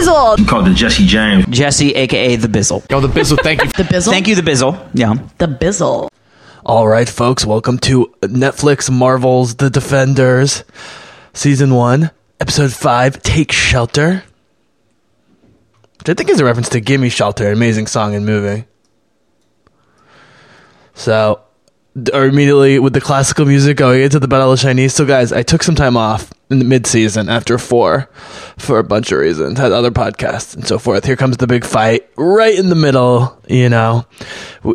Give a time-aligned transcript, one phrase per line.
[0.00, 0.48] Bizzle.
[0.48, 1.44] Called the Jesse James.
[1.46, 2.84] Jesse, aka the Bizzle.
[2.90, 3.38] Oh, the Bizzle.
[3.42, 3.70] Thank you.
[3.76, 4.10] The Bizzle.
[4.10, 4.88] Thank you, the Bizzle.
[4.94, 5.14] Yeah.
[5.38, 6.08] The Bizzle.
[6.64, 7.44] All right, folks.
[7.44, 10.64] Welcome to Netflix Marvel's The Defenders,
[11.34, 12.10] season one,
[12.40, 13.22] episode five.
[13.22, 14.24] Take shelter.
[15.98, 18.64] Which I think is a reference to "Gimme Shelter," an amazing song and movie.
[20.94, 21.42] So,
[22.12, 24.94] or immediately with the classical music going into the Battle of Chinese.
[24.94, 28.08] So, guys, I took some time off in the mid-season after four
[28.56, 29.58] for a bunch of reasons.
[29.58, 31.04] Had other podcasts and so forth.
[31.04, 33.40] Here comes the big fight right in the middle.
[33.48, 34.06] You know,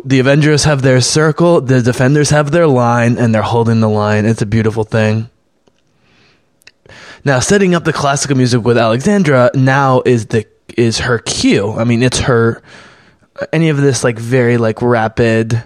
[0.04, 4.26] the Avengers have their circle, the Defenders have their line, and they're holding the line.
[4.26, 5.30] It's a beautiful thing.
[7.24, 11.72] Now, setting up the classical music with Alexandra now is the is her cue.
[11.72, 12.62] I mean, it's her
[13.52, 15.62] any of this like very like rapid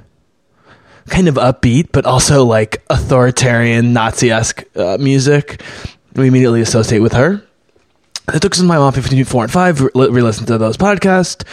[1.09, 5.62] kind of upbeat, but also like authoritarian Nazi esque uh, music.
[6.14, 7.42] We immediately associate with her.
[8.28, 11.45] I took some time off between four and five, re listened to those podcasts,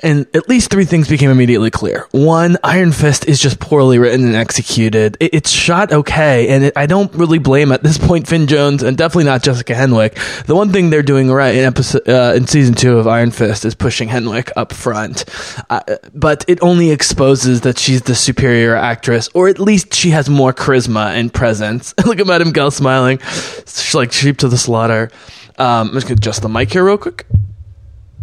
[0.00, 2.06] and at least three things became immediately clear.
[2.10, 5.16] One, Iron Fist is just poorly written and executed.
[5.20, 8.82] It, it's shot okay, and it, I don't really blame at this point Finn Jones
[8.82, 10.44] and definitely not Jessica Henwick.
[10.44, 13.64] The one thing they're doing right in episode uh, in season two of Iron Fist
[13.64, 15.24] is pushing Henwick up front,
[15.70, 15.80] uh,
[16.14, 20.52] but it only exposes that she's the superior actress, or at least she has more
[20.52, 21.94] charisma and presence.
[22.06, 25.10] Look at Madame Gao smiling, she's like sheep to the slaughter.
[25.58, 27.26] Um, I'm just gonna adjust the mic here real quick.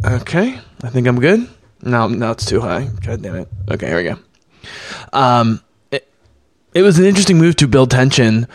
[0.06, 1.48] Okay, I think I'm good.
[1.84, 2.90] No, no, it's too high.
[3.06, 3.50] God damn it.
[3.70, 4.18] Okay, here we go.
[5.12, 6.08] Um, it,
[6.74, 8.48] it was an interesting move to build tension,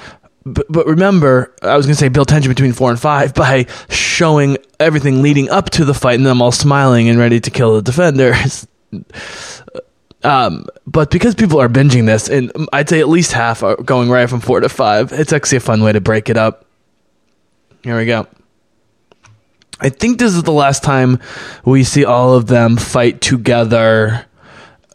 [0.45, 3.67] but, but remember, I was going to say build tension between four and five by
[3.91, 7.75] showing everything leading up to the fight and them all smiling and ready to kill
[7.77, 8.67] the defenders.
[10.25, 14.11] Um, but because people are binging this, and I'd say at least half are going
[14.11, 16.65] right from four to five, it's actually a fun way to break it up.
[17.84, 18.27] Here we go.
[19.81, 21.21] I think this is the last time
[21.65, 24.27] we see all of them fight together,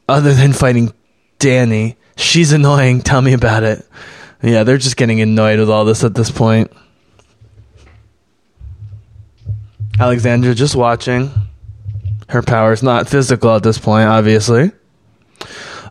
[0.09, 0.93] other than fighting
[1.39, 1.95] Danny.
[2.17, 3.01] She's annoying.
[3.01, 3.87] Tell me about it.
[4.41, 6.71] Yeah, they're just getting annoyed with all this at this point.
[9.99, 11.31] Alexandra just watching.
[12.27, 14.71] Her power's not physical at this point, obviously.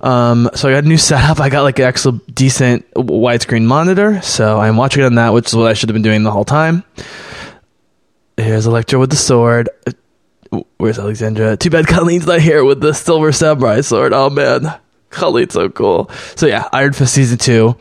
[0.03, 1.41] Um, so I got a new setup.
[1.41, 5.55] I got like an actual decent widescreen monitor, so I'm watching on that, which is
[5.55, 6.83] what I should have been doing the whole time.
[8.37, 9.69] Here's Elektra with the sword.
[10.79, 11.57] Where's Alexandra?
[11.57, 14.13] Too bad Colleen's not here with the silver samurai sword.
[14.13, 14.79] Oh man,
[15.11, 16.11] Colleen's so cool.
[16.37, 17.77] So yeah, Iron Fist season two.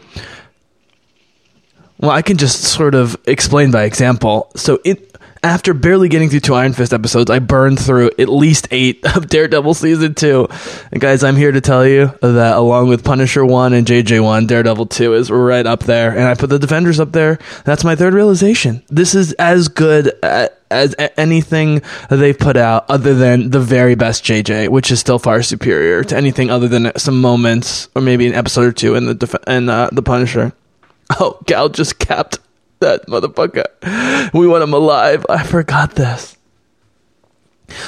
[2.00, 4.52] Well, I can just sort of explain by example.
[4.56, 5.11] So it
[5.44, 9.28] after barely getting through two Iron Fist episodes, I burned through at least eight of
[9.28, 10.48] Daredevil season two.
[10.92, 14.46] And guys, I'm here to tell you that along with Punisher one and JJ one,
[14.48, 17.40] Daredevil two is right up there, and I put the Defenders up there.
[17.66, 18.84] That's my third realization.
[18.90, 24.24] This is as good a- as anything they've put out, other than the very best
[24.24, 28.34] JJ, which is still far superior to anything other than some moments or maybe an
[28.34, 30.54] episode or two in the def- in uh, the Punisher.
[31.20, 32.40] Oh, Gao just capped
[32.82, 34.34] that motherfucker.
[34.34, 35.26] We want him alive.
[35.30, 36.38] I forgot this.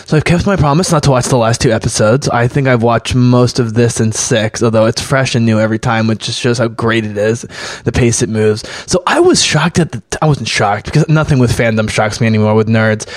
[0.05, 2.29] So I've kept my promise not to watch the last two episodes.
[2.29, 5.79] I think I've watched most of this in six, although it's fresh and new every
[5.79, 7.41] time, which just shows how great it is,
[7.83, 8.67] the pace it moves.
[8.89, 9.99] So I was shocked at the.
[9.99, 13.07] T- I wasn't shocked because nothing with fandom shocks me anymore with nerds.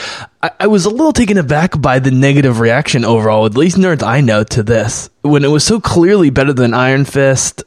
[0.42, 4.02] I, I was a little taken aback by the negative reaction overall, at least nerds
[4.02, 7.62] I know to this, when it was so clearly better than Iron Fist.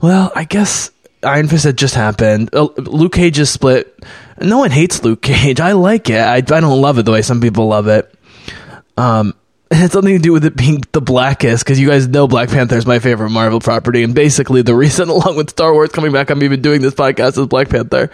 [0.00, 0.90] Well, I guess
[1.22, 2.54] Iron Fist had just happened.
[2.54, 4.02] Uh, Luke Cage is split.
[4.40, 5.60] No one hates Luke Cage.
[5.60, 6.20] I like it.
[6.20, 8.12] I, I don't love it the way some people love it.
[8.96, 9.34] Um,
[9.70, 12.48] it had something to do with it being the blackest, because you guys know Black
[12.48, 16.12] Panther is my favorite Marvel property, and basically the reason, along with Star Wars coming
[16.12, 18.10] back, I'm even doing this podcast is Black Panther.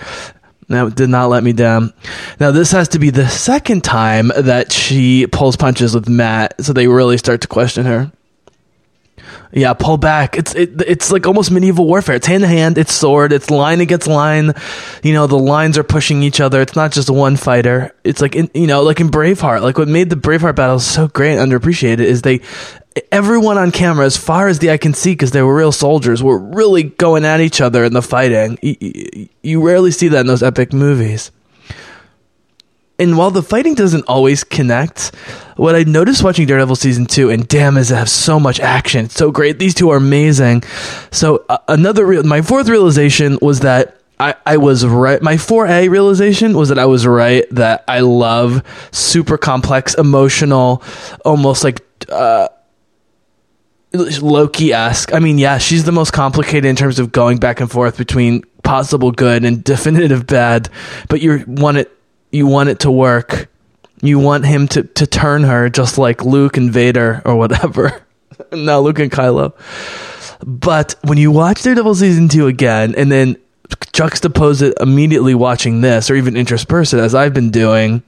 [0.69, 1.93] That did not let me down.
[2.41, 6.73] Now this has to be the second time that she pulls punches with Matt, so
[6.73, 8.11] they really start to question her.
[9.53, 10.37] Yeah, pull back.
[10.37, 12.17] It's it, it's like almost medieval warfare.
[12.17, 12.79] It's hand to hand.
[12.79, 13.33] It's sword.
[13.33, 14.55] It's line against line.
[15.03, 16.61] You know, the lines are pushing each other.
[16.61, 17.95] It's not just one fighter.
[18.05, 19.63] It's like in you know, like in Braveheart.
[19.63, 22.41] Like what made the Braveheart battles so great and underappreciated is they
[23.13, 26.23] everyone on camera, as far as the eye can see, because they were real soldiers,
[26.23, 28.59] were really going at each other in the fighting.
[28.63, 31.31] You, you, you rarely see that in those epic movies.
[32.99, 35.15] And while the fighting doesn't always connect,
[35.57, 39.07] what I noticed watching Daredevil season two, and damn, is it have so much action?
[39.07, 39.59] It's so great.
[39.59, 40.63] These two are amazing.
[41.11, 45.21] So uh, another, re- my fourth realization was that I, I was right.
[45.21, 50.83] My 4A realization was that I was right that I love super complex, emotional,
[51.25, 52.49] almost like uh,
[53.93, 55.13] Loki esque.
[55.13, 58.43] I mean, yeah, she's the most complicated in terms of going back and forth between
[58.63, 60.71] possible good and definitive bad,
[61.09, 61.96] but you want it
[62.31, 63.49] you want it to work
[64.03, 68.03] You want him to, to turn her just like Luke and Vader or whatever.
[68.53, 69.55] now Luke and Kylo.
[70.45, 73.37] But when you watch Daredevil season two again and then
[73.93, 78.03] juxtapose it immediately watching this or even intersperse it as I've been doing,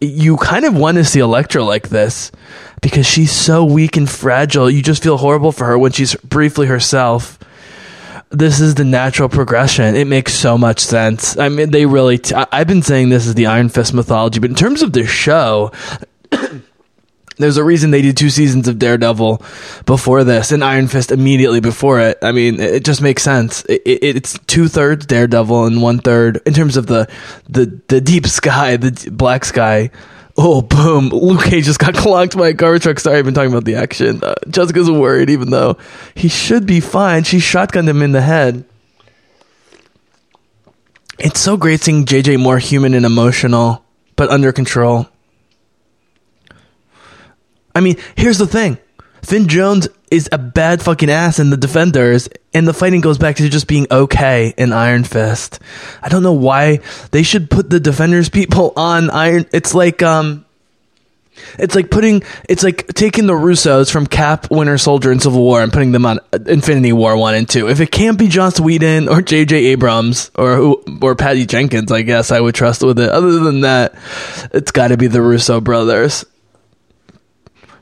[0.00, 2.32] you kind of want to see Elektra like this
[2.80, 4.70] because she's so weak and fragile.
[4.70, 7.38] You just feel horrible for her when she's briefly herself.
[8.34, 9.94] This is the natural progression.
[9.94, 11.38] It makes so much sense.
[11.38, 12.20] I mean, they really.
[12.34, 15.70] I've been saying this is the Iron Fist mythology, but in terms of the show,
[17.38, 19.40] there's a reason they did two seasons of Daredevil
[19.86, 22.18] before this and Iron Fist immediately before it.
[22.22, 23.64] I mean, it just makes sense.
[23.66, 27.08] It, it, it's two thirds Daredevil and one third in terms of the
[27.48, 29.92] the the deep sky, the black sky.
[30.36, 31.10] Oh, boom!
[31.10, 32.98] Luke Cage just got clonked by a garbage truck.
[32.98, 34.22] Sorry, I've been talking about the action.
[34.22, 35.76] Uh, Jessica's worried, even though
[36.14, 37.22] he should be fine.
[37.22, 38.64] She shotgunned him in the head.
[41.18, 43.84] It's so great seeing JJ more human and emotional,
[44.16, 45.08] but under control.
[47.74, 48.78] I mean, here's the thing.
[49.22, 53.36] Finn Jones is a bad fucking ass in the Defenders, and the fighting goes back
[53.36, 55.58] to just being okay in Iron Fist.
[56.00, 56.80] I don't know why
[57.10, 59.46] they should put the Defenders people on Iron.
[59.52, 60.46] It's like um,
[61.58, 65.62] it's like putting it's like taking the Russos from Cap, Winter Soldier, and Civil War
[65.62, 67.68] and putting them on Infinity War one and two.
[67.68, 69.56] If it can't be Joss Whedon or J.J.
[69.66, 73.10] Abrams or who or Patty Jenkins, I guess I would trust with it.
[73.10, 73.94] Other than that,
[74.52, 76.24] it's got to be the Russo brothers.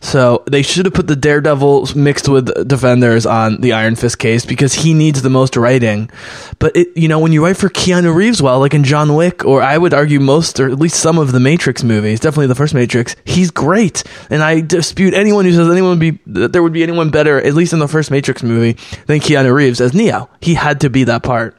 [0.02, 4.44] So they should have put the Daredevil mixed with Defenders on the Iron Fist case
[4.44, 6.10] because he needs the most writing.
[6.58, 9.44] But it, you know, when you write for Keanu Reeves, well, like in John Wick,
[9.44, 12.56] or I would argue most, or at least some of the Matrix movies, definitely the
[12.56, 14.02] first Matrix, he's great.
[14.28, 17.40] And I dispute anyone who says anyone would be that there would be anyone better,
[17.40, 18.72] at least in the first Matrix movie,
[19.06, 20.28] than Keanu Reeves as Neo.
[20.40, 21.56] He had to be that part.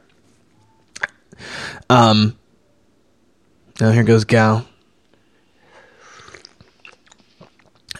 [1.88, 2.36] Um.
[3.80, 4.66] Now here goes Gao.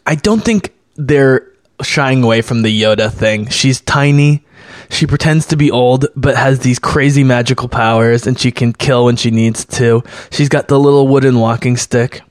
[0.07, 1.51] I don't think they're
[1.83, 3.49] shying away from the Yoda thing.
[3.49, 4.45] She's tiny.
[4.91, 9.07] She pretends to be old, but has these crazy magical powers, and she can kill
[9.07, 10.03] when she needs to.
[10.31, 12.23] She's got the little wooden walking stick.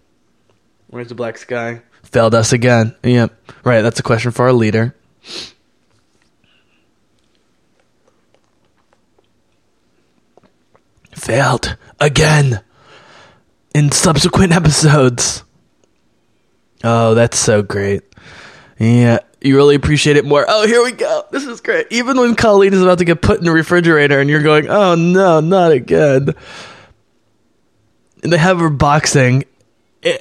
[0.87, 1.81] Where's the black sky?
[2.03, 2.95] Failed us again.
[3.03, 3.33] Yep.
[3.63, 4.95] Right, that's a question for our leader.
[11.15, 12.61] Failed again
[13.73, 15.43] in subsequent episodes.
[16.83, 18.01] Oh, that's so great.
[18.77, 20.45] Yeah, you really appreciate it more.
[20.47, 21.25] Oh, here we go.
[21.31, 21.87] This is great.
[21.91, 24.95] Even when Colleen is about to get put in the refrigerator and you're going, oh
[24.95, 26.33] no, not again.
[28.23, 29.45] And they have her boxing.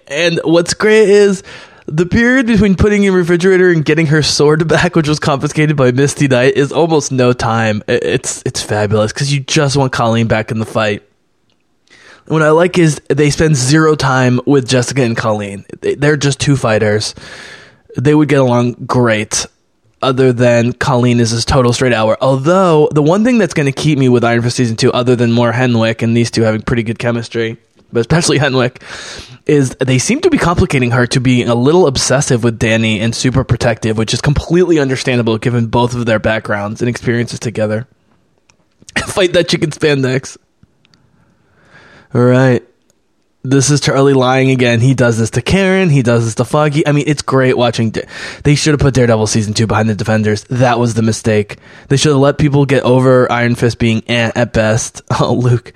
[0.06, 1.42] And what's great is
[1.86, 5.90] the period between putting in refrigerator and getting her sword back, which was confiscated by
[5.90, 7.82] Misty Knight, is almost no time.
[7.88, 11.02] It's it's fabulous because you just want Colleen back in the fight.
[12.26, 15.64] What I like is they spend zero time with Jessica and Colleen.
[15.80, 17.14] They- They're just two fighters.
[17.96, 19.46] They would get along great.
[20.00, 22.16] Other than Colleen is this total straight hour.
[22.20, 25.14] Although the one thing that's going to keep me with Iron Fist season two, other
[25.14, 27.56] than more Henwick and these two having pretty good chemistry,
[27.92, 28.82] but especially Henwick,
[29.46, 33.14] is they seem to be complicating her to be a little obsessive with Danny and
[33.14, 37.86] super protective, which is completely understandable given both of their backgrounds and experiences together.
[39.06, 40.36] Fight that chicken spandex.
[42.14, 42.62] All right.
[43.44, 44.78] This is Charlie lying again.
[44.78, 45.88] He does this to Karen.
[45.90, 46.86] He does this to Foggy.
[46.86, 47.90] I mean, it's great watching.
[47.90, 48.06] Da-
[48.44, 50.44] they should have put Daredevil season two behind the Defenders.
[50.44, 51.56] That was the mistake.
[51.88, 55.02] They should have let people get over Iron Fist being eh, at best.
[55.20, 55.72] Oh, Luke.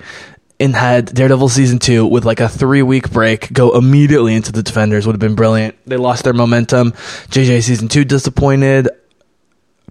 [0.60, 4.62] And had Daredevil season two with like a three week break go immediately into the
[4.62, 5.74] Defenders would have been brilliant.
[5.86, 6.92] They lost their momentum.
[6.92, 8.88] JJ season two disappointed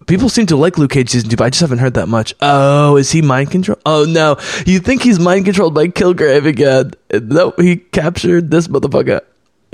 [0.05, 2.33] people seem to like Luke Cage season two, but I just haven't heard that much.
[2.41, 3.77] Oh, is he mind control?
[3.85, 6.91] Oh no, you think he's mind controlled by Kilgrave again?
[7.11, 9.21] No, he captured this motherfucker.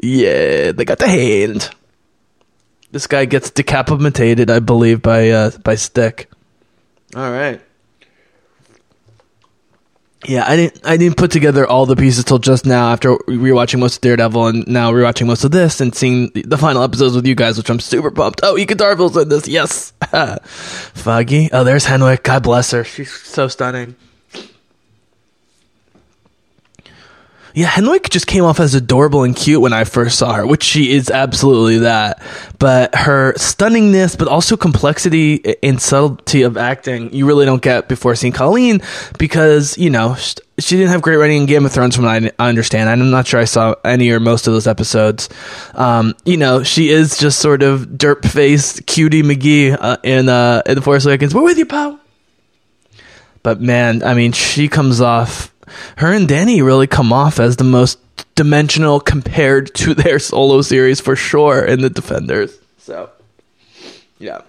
[0.02, 1.70] Yeah, they got the hand.
[2.92, 6.30] This guy gets decapitated, I believe, by uh, by Stick.
[7.16, 7.62] All right.
[10.28, 10.86] Yeah, I didn't.
[10.86, 14.48] I didn't put together all the pieces till just now after rewatching most of Daredevil
[14.48, 17.58] and now rewatching most of this and seeing the, the final episodes with you guys,
[17.58, 18.42] which I'm super pumped.
[18.44, 19.48] Oh, Ika Darville's in this.
[19.48, 19.94] Yes,
[20.94, 21.50] Foggy.
[21.52, 22.22] Oh, there's Henwick.
[22.24, 22.84] God bless her.
[22.84, 23.96] She's so stunning.
[27.54, 30.64] Yeah, Henwick just came off as adorable and cute when I first saw her, which
[30.64, 32.22] she is absolutely that.
[32.60, 38.16] But her stunningness, but also complexity and subtlety of acting, you really don't get before
[38.16, 38.82] seeing Colleen
[39.18, 42.50] because, you know, she didn't have great writing in Game of Thrones from what I
[42.50, 42.90] understand.
[42.90, 45.30] I'm not sure I saw any or most of those episodes.
[45.74, 50.62] Um, you know, she is just sort of derp faced cutie McGee uh, in, uh,
[50.66, 51.34] in The Force Awakens.
[51.34, 52.00] We're with you, pal.
[53.44, 55.54] But man, I mean, she comes off.
[55.98, 58.00] Her and Danny really come off as the most
[58.36, 62.58] dimensional compared to their solo series for sure in the Defenders.
[62.78, 63.10] So,
[64.20, 64.42] yeah.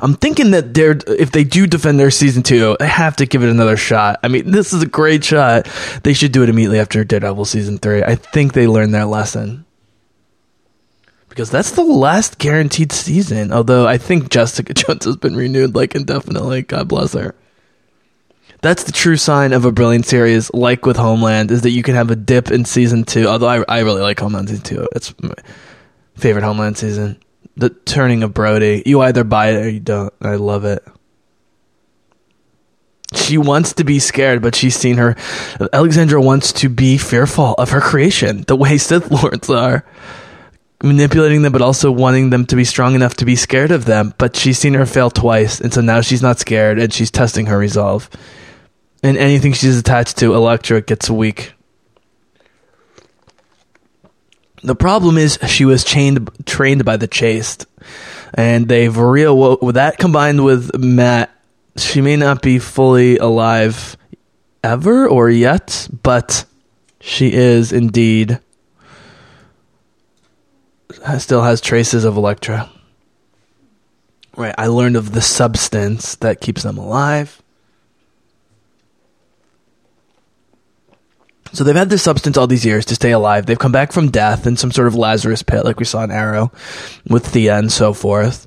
[0.00, 3.42] I'm thinking that they're if they do defend their season two, they have to give
[3.42, 4.20] it another shot.
[4.22, 5.68] I mean, this is a great shot.
[6.02, 8.02] They should do it immediately after Daredevil season three.
[8.02, 9.64] I think they learned their lesson
[11.28, 13.52] because that's the last guaranteed season.
[13.52, 16.62] Although I think Jessica Jones has been renewed like indefinitely.
[16.62, 17.34] God bless her.
[18.60, 21.94] That's the true sign of a brilliant series, like with Homeland, is that you can
[21.94, 23.26] have a dip in season two.
[23.26, 24.88] Although I, I really like Homeland season two.
[24.96, 25.34] It's my
[26.16, 27.20] favorite Homeland season.
[27.56, 28.82] The turning of Brody.
[28.84, 30.12] You either buy it or you don't.
[30.20, 30.84] I love it.
[33.14, 35.16] She wants to be scared, but she's seen her.
[35.72, 39.84] Alexandra wants to be fearful of her creation, the way Sith Lords are
[40.82, 44.14] manipulating them, but also wanting them to be strong enough to be scared of them.
[44.18, 47.46] But she's seen her fail twice, and so now she's not scared, and she's testing
[47.46, 48.10] her resolve.
[49.02, 51.52] And anything she's attached to, Elektra gets weak.
[54.62, 57.66] The problem is she was chained, trained by the chaste,
[58.34, 61.30] and they've real with that combined with Matt.
[61.76, 63.96] She may not be fully alive
[64.64, 66.44] ever or yet, but
[67.00, 68.40] she is indeed
[71.18, 72.70] still has traces of Elektra.
[74.36, 77.42] Right, I learned of the substance that keeps them alive.
[81.58, 83.46] So they've had this substance all these years to stay alive.
[83.46, 86.12] They've come back from death in some sort of Lazarus pit, like we saw in
[86.12, 86.52] Arrow,
[87.08, 88.46] with Thea and so forth.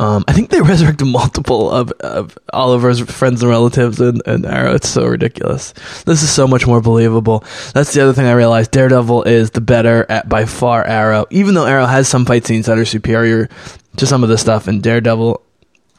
[0.00, 4.74] Um, I think they resurrected multiple of, of Oliver's friends and relatives in, in Arrow.
[4.74, 5.74] It's so ridiculous.
[6.06, 7.44] This is so much more believable.
[7.72, 8.72] That's the other thing I realized.
[8.72, 12.66] Daredevil is the better at by far Arrow, even though Arrow has some fight scenes
[12.66, 13.48] that are superior
[13.98, 15.40] to some of the stuff in Daredevil.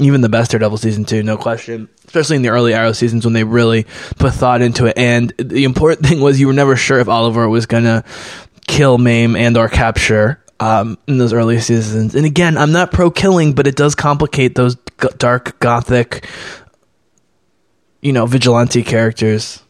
[0.01, 1.87] Even the best Daredevil season two, no question.
[2.05, 3.85] Especially in the early Arrow seasons when they really
[4.17, 4.97] put thought into it.
[4.97, 8.03] And the important thing was you were never sure if Oliver was gonna
[8.67, 12.15] kill, maim, and or capture um, in those early seasons.
[12.15, 16.27] And again, I'm not pro killing, but it does complicate those g- dark gothic,
[18.01, 19.61] you know, vigilante characters.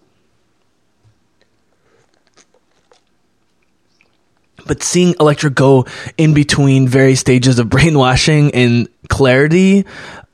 [4.65, 5.85] But seeing Elektra go
[6.17, 9.85] in between various stages of brainwashing and clarity,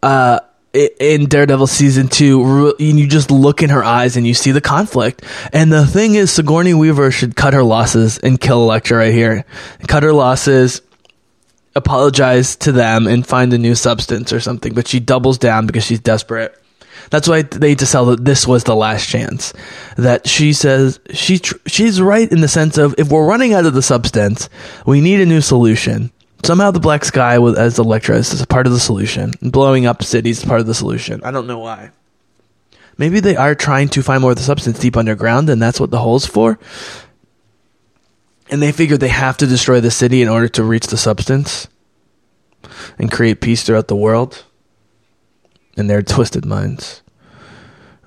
[0.03, 0.39] uh,
[0.73, 4.61] in Daredevil season two, and you just look in her eyes and you see the
[4.61, 5.23] conflict.
[5.51, 9.45] And the thing is, Sigourney Weaver should cut her losses and kill Elektra right here.
[9.87, 10.81] Cut her losses,
[11.75, 14.73] apologize to them, and find a new substance or something.
[14.73, 16.55] But she doubles down because she's desperate.
[17.09, 19.53] That's why they to sell that this was the last chance.
[19.95, 23.65] That she says she tr- she's right in the sense of if we're running out
[23.65, 24.49] of the substance,
[24.85, 26.11] we need a new solution.
[26.43, 29.33] Somehow the black sky with as Elektra is part of the solution.
[29.41, 31.21] Blowing up cities is part of the solution.
[31.23, 31.91] I don't know why.
[32.97, 35.91] Maybe they are trying to find more of the substance deep underground, and that's what
[35.91, 36.57] the hole's for.
[38.49, 41.67] And they figure they have to destroy the city in order to reach the substance
[42.97, 44.43] and create peace throughout the world.
[45.75, 47.03] In their twisted minds.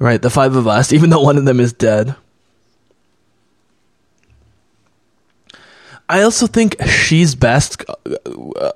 [0.01, 2.17] Right, the five of us, even though one of them is dead.
[6.11, 7.85] I also think she's best.
[7.89, 8.73] Uh,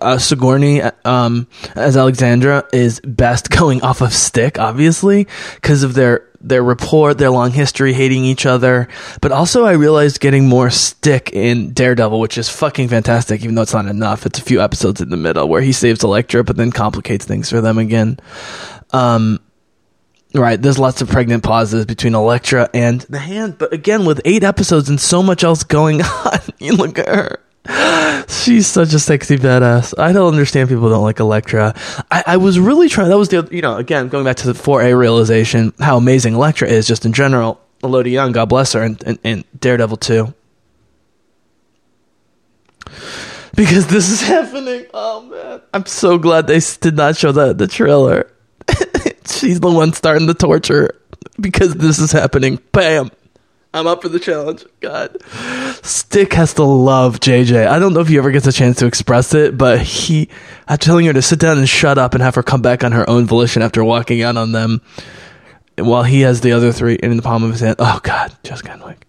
[0.00, 5.26] uh, Sigourney um, as Alexandra is best going off of Stick, obviously,
[5.56, 8.88] because of their their rapport, their long history, hating each other.
[9.20, 13.62] But also, I realized getting more Stick in Daredevil, which is fucking fantastic, even though
[13.62, 14.26] it's not enough.
[14.26, 17.50] It's a few episodes in the middle where he saves Elektra, but then complicates things
[17.50, 18.20] for them again.
[18.92, 19.40] Um,
[20.32, 24.44] Right, there's lots of pregnant pauses between Elektra and the hand, but again, with eight
[24.44, 27.40] episodes and so much else going on, you look at her.
[28.28, 29.92] She's such a sexy badass.
[29.98, 31.74] I don't understand people don't like Elektra.
[32.10, 33.08] I, I was really trying.
[33.08, 36.68] That was the you know again going back to the 4A realization how amazing Elektra
[36.68, 37.60] is just in general.
[37.82, 40.34] Elodie Yung, God bless her, and, and, and Daredevil too.
[43.54, 44.86] Because this is happening.
[44.94, 48.30] Oh man, I'm so glad they did not show the the trailer.
[49.30, 51.00] She's the one starting the torture
[51.40, 52.58] because this is happening.
[52.72, 53.10] Bam.
[53.72, 54.64] I'm up for the challenge.
[54.80, 55.16] God.
[55.84, 57.68] Stick has to love JJ.
[57.68, 60.28] I don't know if he ever gets a chance to express it, but he,
[60.66, 62.90] I'm telling her to sit down and shut up and have her come back on
[62.92, 64.80] her own volition after walking out on them
[65.78, 67.76] while he has the other three in the palm of his hand.
[67.78, 68.36] Oh, God.
[68.42, 69.06] Just kind of like.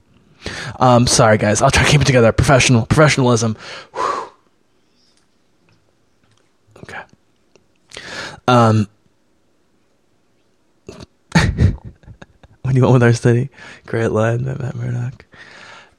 [0.79, 1.63] Um, sorry, guys.
[1.63, 2.31] I'll try to keep it together.
[2.31, 2.85] Professional.
[2.85, 3.57] Professionalism.
[3.93, 4.31] Whew.
[6.83, 7.01] Okay.
[8.47, 8.87] Um,
[12.71, 13.49] when you went with our study,
[13.85, 15.25] great line by Matt Murdock.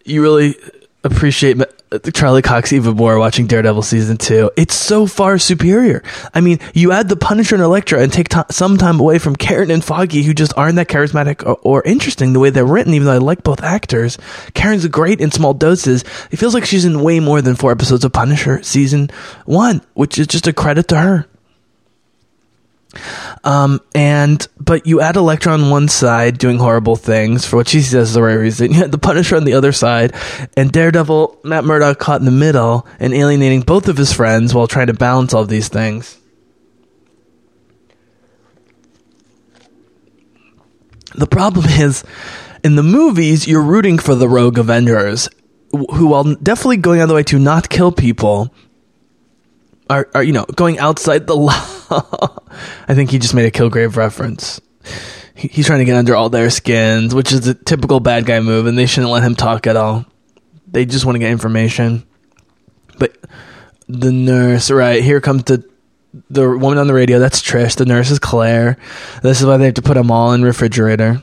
[0.06, 0.56] You really,
[1.04, 1.60] appreciate
[2.14, 4.50] Charlie Cox even more watching Daredevil season two.
[4.56, 6.02] It's so far superior.
[6.32, 9.70] I mean, you add the Punisher and Elektra and take some time away from Karen
[9.70, 12.94] and Foggy, who just aren't that charismatic or, or, interesting the way they're written.
[12.94, 14.16] Even though I like both actors,
[14.54, 16.04] Karen's great in small doses.
[16.30, 19.10] It feels like she's in way more than four episodes of Punisher season
[19.44, 21.26] one, which is just a credit to her.
[23.44, 27.80] Um, and but you add Elektra on one side doing horrible things for what she
[27.80, 28.72] says is the right reason.
[28.72, 30.14] You had the Punisher on the other side,
[30.56, 34.68] and Daredevil, Matt Murdock caught in the middle and alienating both of his friends while
[34.68, 36.18] trying to balance all these things.
[41.14, 42.04] The problem is,
[42.62, 45.28] in the movies, you're rooting for the rogue Avengers,
[45.70, 48.54] who, while definitely going out of the way to not kill people,
[49.90, 51.81] are, are you know going outside the law.
[52.88, 54.60] I think he just made a Kilgrave reference.
[55.34, 58.40] He, he's trying to get under all their skins, which is a typical bad guy
[58.40, 60.06] move, and they shouldn't let him talk at all.
[60.66, 62.06] They just want to get information.
[62.98, 63.16] But
[63.88, 65.64] the nurse, right here comes the
[66.28, 67.18] the woman on the radio.
[67.18, 67.76] That's Trish.
[67.76, 68.76] The nurse is Claire.
[69.22, 71.22] This is why they have to put them all in refrigerator.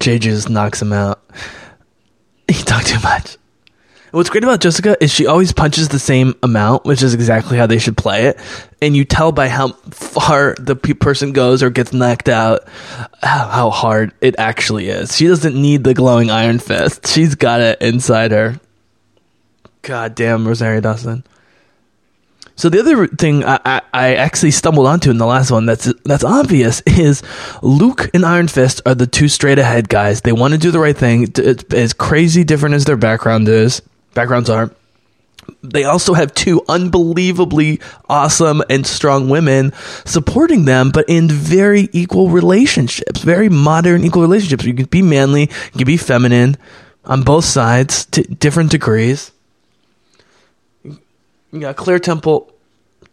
[0.00, 1.22] JJ just knocks him out.
[2.48, 3.38] He talked too much.
[4.12, 7.66] What's great about Jessica is she always punches the same amount, which is exactly how
[7.66, 8.38] they should play it.
[8.82, 12.68] And you tell by how far the pe- person goes or gets knocked out
[13.22, 15.16] how, how hard it actually is.
[15.16, 17.06] She doesn't need the glowing iron fist.
[17.06, 18.60] She's got it inside her.
[19.80, 21.24] God damn, Rosario Dawson.
[22.54, 25.90] So the other thing I, I, I, actually stumbled onto in the last one that's
[26.04, 27.22] that's obvious is
[27.62, 30.20] Luke and Iron Fist are the two straight ahead guys.
[30.20, 31.32] They want to do the right thing.
[31.34, 33.80] It's as crazy different as their background is
[34.14, 34.70] backgrounds are.
[35.62, 39.72] They also have two unbelievably awesome and strong women
[40.04, 44.64] supporting them, but in very equal relationships, very modern equal relationships.
[44.64, 46.56] You can be manly, you can be feminine
[47.04, 49.32] on both sides to different degrees.
[50.84, 52.52] You got Claire Temple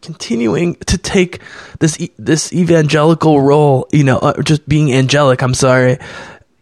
[0.02, 1.40] continuing to take
[1.80, 5.42] this this evangelical role, you know, uh, just being angelic.
[5.42, 5.98] I'm sorry,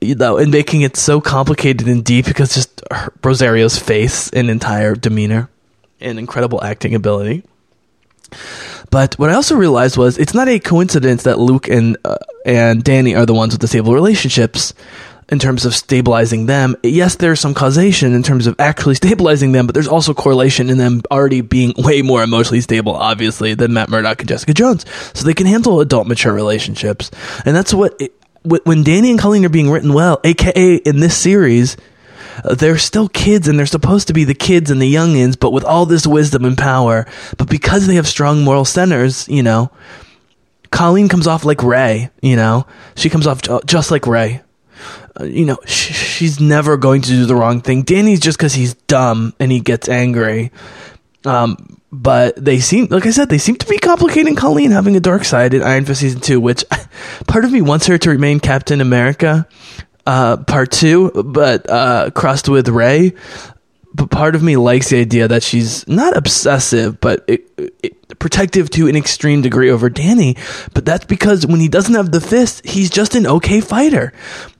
[0.01, 2.81] you know, and making it so complicated and deep because just
[3.23, 5.49] Rosario's face and entire demeanor
[5.99, 7.43] and incredible acting ability.
[8.89, 12.83] But what I also realized was it's not a coincidence that Luke and uh, and
[12.83, 14.73] Danny are the ones with the stable relationships
[15.29, 16.75] in terms of stabilizing them.
[16.83, 20.77] Yes, there's some causation in terms of actually stabilizing them, but there's also correlation in
[20.77, 24.85] them already being way more emotionally stable, obviously, than Matt Murdock and Jessica Jones.
[25.13, 27.11] So they can handle adult, mature relationships,
[27.45, 28.13] and that's what it,
[28.47, 31.77] when Danny and Colleen are being written well, aka in this series,
[32.43, 35.51] uh, they're still kids and they're supposed to be the kids and the youngins, but
[35.51, 37.05] with all this wisdom and power.
[37.37, 39.71] But because they have strong moral centers, you know,
[40.71, 44.41] Colleen comes off like Ray, you know, she comes off just like Ray.
[45.19, 47.81] Uh, you know, sh- she's never going to do the wrong thing.
[47.81, 50.51] Danny's just because he's dumb and he gets angry.
[51.25, 54.99] Um, but they seem, like I said, they seem to be complicating Colleen having a
[54.99, 56.63] dark side in Iron Fist season two, which
[57.27, 59.47] part of me wants her to remain Captain America,
[60.05, 63.13] uh, part two, but uh, crossed with Ray.
[63.95, 67.49] But part of me likes the idea that she's not obsessive, but it,
[67.81, 70.35] it, protective to an extreme degree over Danny.
[70.75, 74.13] But that's because when he doesn't have the fist, he's just an okay fighter,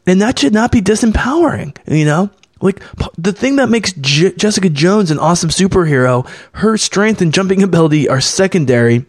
[0.08, 1.78] and that should not be disempowering.
[1.88, 2.82] You know, like
[3.18, 8.10] the thing that makes J- Jessica Jones an awesome superhero, her strength and jumping ability
[8.10, 9.06] are secondary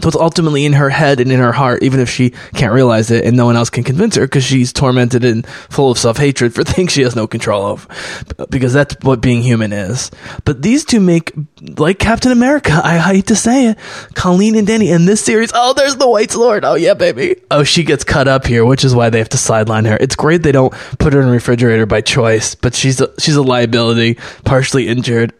[0.00, 3.10] so it's ultimately in her head and in her heart, even if she can't realize
[3.10, 6.18] it and no one else can convince her because she's tormented and full of self
[6.18, 7.88] hatred for things she has no control of.
[8.50, 10.10] Because that's what being human is.
[10.44, 11.32] But these two make,
[11.78, 13.78] like Captain America, I hate to say it,
[14.14, 16.64] Colleen and Danny in this series, oh, there's the White Lord.
[16.64, 17.36] Oh, yeah, baby.
[17.50, 19.96] Oh, she gets cut up here, which is why they have to sideline her.
[20.00, 23.36] It's great they don't put her in a refrigerator by choice, but she's a, she's
[23.36, 25.32] a liability, partially injured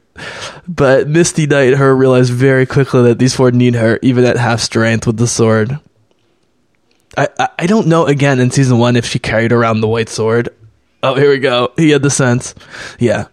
[0.66, 4.60] but Misty Knight, her realized very quickly that these four need her, even at half
[4.60, 5.78] strength with the sword.
[7.16, 10.08] I, I, I don't know again in season one if she carried around the white
[10.08, 10.50] sword.
[11.02, 11.72] Oh, here we go.
[11.76, 12.54] He had the sense.
[12.98, 13.26] Yeah.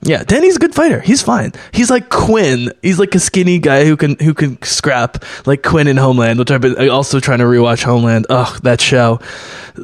[0.00, 1.00] Yeah, Danny's a good fighter.
[1.00, 1.52] He's fine.
[1.72, 2.72] He's like Quinn.
[2.82, 6.52] He's like a skinny guy who can who can scrap like Quinn in Homeland, which
[6.52, 8.26] I've been also trying to rewatch Homeland.
[8.30, 9.16] Ugh, that show.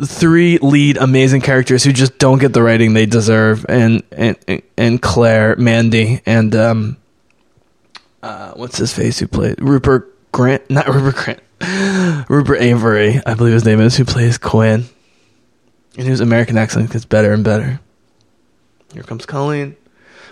[0.05, 4.37] Three lead amazing characters who just don't get the writing they deserve, and and
[4.79, 6.97] and Claire, Mandy, and um,
[8.23, 10.71] uh, what's his face who played Rupert Grant?
[10.71, 12.29] Not Rupert Grant.
[12.31, 14.85] Rupert Avery, I believe his name is, who plays Quinn.
[15.97, 17.81] And his American accent gets better and better.
[18.93, 19.77] Here comes Colleen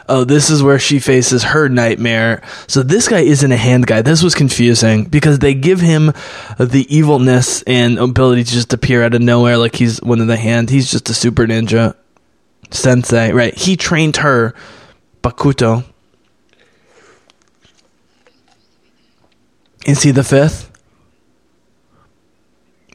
[0.09, 2.43] oh, this is where she faces her nightmare.
[2.67, 4.03] So this guy isn't a hand guy.
[4.03, 6.13] This was confusing because they give him
[6.59, 10.37] the evilness and ability to just appear out of nowhere like he's one of the
[10.37, 10.71] hand.
[10.71, 11.95] He's just a super ninja
[12.71, 13.55] sensei, right?
[13.55, 14.55] He trained her
[15.23, 15.85] Bakuto.
[19.87, 20.71] Is he the fifth?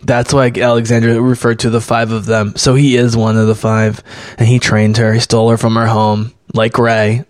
[0.04, 2.56] That's why Alexandra referred to the five of them.
[2.56, 4.04] So he is one of the five.
[4.38, 5.14] And he trained her.
[5.14, 7.26] He stole her from her home, like Ray.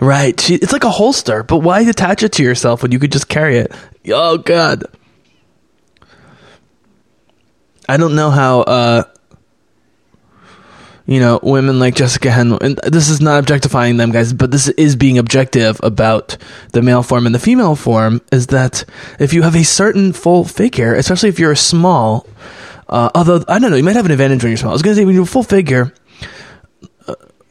[0.00, 0.38] right.
[0.40, 3.28] She, it's like a holster, but why attach it to yourself when you could just
[3.28, 3.72] carry it?
[4.08, 4.84] Oh, God.
[7.88, 9.04] I don't know how uh,
[11.06, 14.68] you know, women like Jessica Henwick, and this is not objectifying them, guys, but this
[14.68, 16.38] is being objective about
[16.72, 18.84] the male form and the female form, is that
[19.18, 22.26] if you have a certain full figure, especially if you're small,
[22.88, 24.70] uh, although, I don't know, you might have an advantage when you're small.
[24.70, 25.92] I was going to say, when you're a full figure,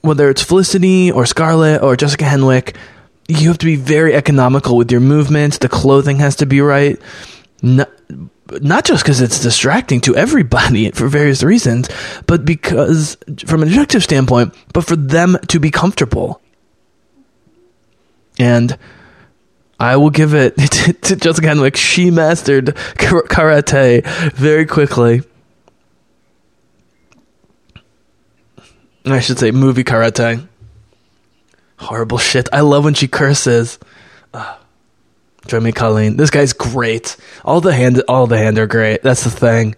[0.03, 2.75] whether it's Felicity or Scarlett or Jessica Henwick,
[3.27, 5.57] you have to be very economical with your movements.
[5.57, 6.99] The clothing has to be right.
[7.61, 7.85] No,
[8.61, 11.89] not just because it's distracting to everybody for various reasons,
[12.27, 16.41] but because, from an objective standpoint, but for them to be comfortable.
[18.37, 18.77] And
[19.79, 20.57] I will give it
[21.03, 21.77] to Jessica Henwick.
[21.77, 25.21] She mastered karate very quickly.
[29.05, 30.47] I should say movie karate.
[31.77, 32.47] Horrible shit.
[32.53, 33.79] I love when she curses.
[34.33, 34.55] Ah.
[34.55, 34.59] Ugh.
[35.47, 36.15] Jeremy Colleen.
[36.17, 37.17] This guy's great.
[37.43, 39.03] All the hand, all the hand are great.
[39.03, 39.75] That's the thing.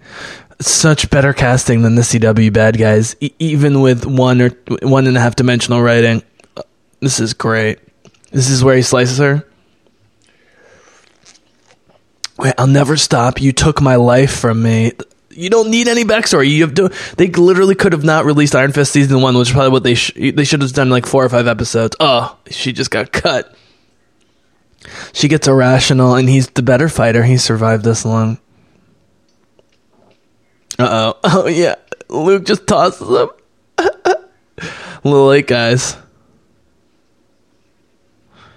[0.61, 4.49] Such better casting than the CW bad guys, e- even with one or
[4.83, 6.21] one and a half dimensional writing.
[6.99, 7.79] This is great.
[8.31, 9.43] This is where he slices her.
[12.37, 13.41] Wait, I'll never stop.
[13.41, 14.91] You took my life from me.
[15.35, 16.49] You don't need any backstory.
[16.49, 16.91] You have to.
[17.17, 19.95] They literally could have not released Iron Fist season one, which is probably what they
[19.95, 21.95] sh- they should have done like four or five episodes.
[21.99, 23.53] Oh, she just got cut.
[25.13, 27.23] She gets irrational, and he's the better fighter.
[27.23, 28.39] He survived this long.
[30.79, 31.19] Uh oh.
[31.23, 31.75] Oh, yeah.
[32.09, 33.29] Luke just tosses him.
[35.03, 35.97] Little late, guys.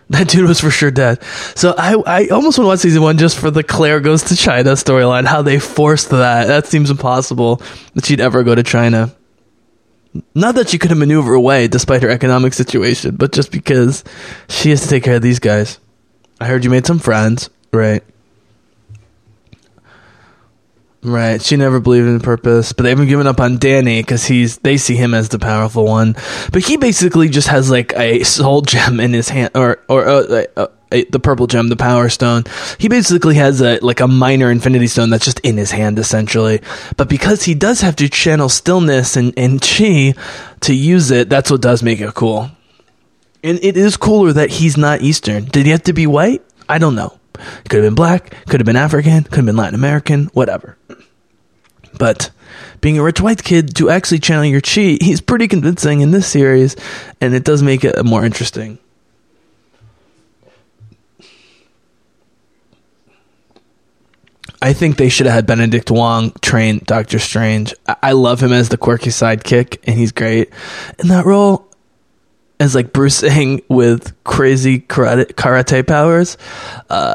[0.11, 1.23] That dude was for sure dead.
[1.55, 4.37] So I, I almost want to watch season one just for the Claire goes to
[4.37, 5.27] China storyline.
[5.27, 6.47] How they forced that.
[6.47, 7.61] That seems impossible
[7.93, 9.15] that she'd ever go to China.
[10.35, 14.03] Not that she couldn't maneuver away despite her economic situation, but just because
[14.49, 15.79] she has to take care of these guys.
[16.41, 18.03] I heard you made some friends, right?
[21.09, 21.41] Right.
[21.41, 24.77] She never believed in purpose, but they haven't given up on Danny because he's they
[24.77, 26.17] see him as the powerful one.
[26.53, 30.45] But he basically just has like a soul gem in his hand, or or uh,
[30.55, 32.45] uh, uh, the purple gem, the power stone.
[32.77, 36.61] He basically has a like a minor infinity stone that's just in his hand essentially.
[36.99, 40.13] But because he does have to channel stillness and and chi
[40.61, 42.51] to use it, that's what does make it cool.
[43.43, 45.47] And it is cooler that he's not Eastern.
[45.47, 46.43] Did he have to be white?
[46.69, 47.19] I don't know.
[47.69, 50.77] Could have been black, could have been African, could have been Latin American, whatever.
[51.99, 52.31] But
[52.81, 56.27] being a rich white kid to actually channel your chi, he's pretty convincing in this
[56.27, 56.77] series,
[57.21, 58.79] and it does make it more interesting.
[64.61, 67.75] I think they should have had Benedict Wong train Doctor Strange.
[68.03, 70.53] I love him as the quirky sidekick, and he's great
[70.99, 71.69] in that role
[72.59, 76.37] as like Bruce Singh with crazy karate, karate powers
[76.91, 77.15] uh,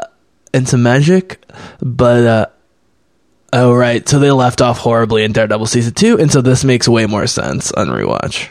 [0.54, 1.44] and some magic.
[1.80, 2.46] But uh,
[3.54, 6.88] oh right, so they left off horribly in Daredevil season two, and so this makes
[6.88, 8.48] way more sense on rewatch.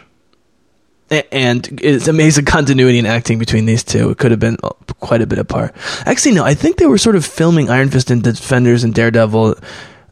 [1.31, 4.09] And it's amazing continuity and acting between these two.
[4.09, 5.75] It could have been uh, quite a bit apart.
[6.05, 9.55] Actually, no, I think they were sort of filming Iron Fist and Defenders and Daredevil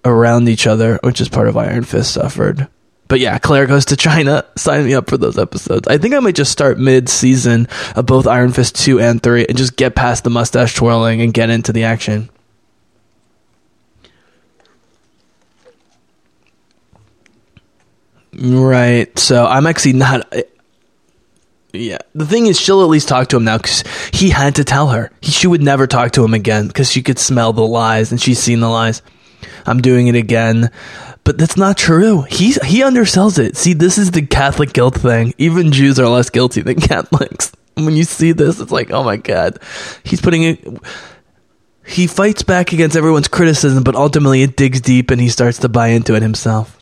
[0.05, 2.67] around each other, which is part of Iron Fist suffered.
[3.07, 4.45] But yeah, Claire goes to China.
[4.57, 5.87] Sign me up for those episodes.
[5.87, 9.47] I think I might just start mid season of both Iron Fist 2 and 3
[9.47, 12.29] and just get past the mustache twirling and get into the action.
[18.33, 19.17] Right.
[19.19, 20.33] So I'm actually not.
[21.73, 21.99] Yeah.
[22.13, 24.89] The thing is, she'll at least talk to him now because he had to tell
[24.89, 25.11] her.
[25.21, 28.21] He, she would never talk to him again because she could smell the lies and
[28.21, 29.01] she's seen the lies.
[29.65, 30.69] I'm doing it again.
[31.23, 32.21] But that's not true.
[32.23, 33.55] He he undersells it.
[33.55, 35.33] See, this is the Catholic guilt thing.
[35.37, 37.51] Even Jews are less guilty than Catholics.
[37.75, 39.57] When you see this, it's like, oh my god,
[40.03, 40.67] he's putting it.
[41.87, 45.69] He fights back against everyone's criticism, but ultimately it digs deep and he starts to
[45.69, 46.80] buy into it himself.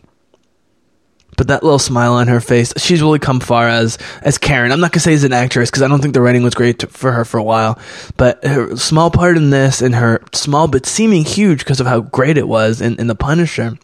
[1.39, 4.71] But that little smile on her face, she's really come far as as Karen.
[4.71, 6.79] I'm not gonna say as an actress because I don't think the writing was great
[6.79, 7.79] to, for her for a while.
[8.17, 12.01] But her small part in this and her small but seeming huge because of how
[12.01, 13.77] great it was in, in The Punisher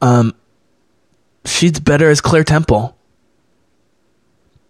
[0.00, 0.34] um,
[1.44, 2.96] she's better as Claire Temple.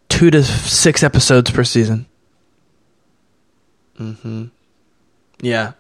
[0.09, 2.07] Two to six episodes per season.
[4.01, 4.47] Mm-hmm.
[5.41, 5.73] Yeah.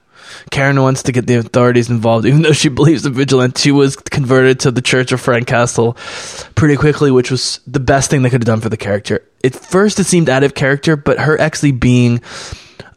[0.51, 3.61] Karen wants to get the authorities involved, even though she believes in vigilance.
[3.61, 5.95] She was converted to the Church of Frank Castle
[6.55, 9.23] pretty quickly, which was the best thing they could have done for the character.
[9.45, 12.21] At first, it seemed out of character, but her actually being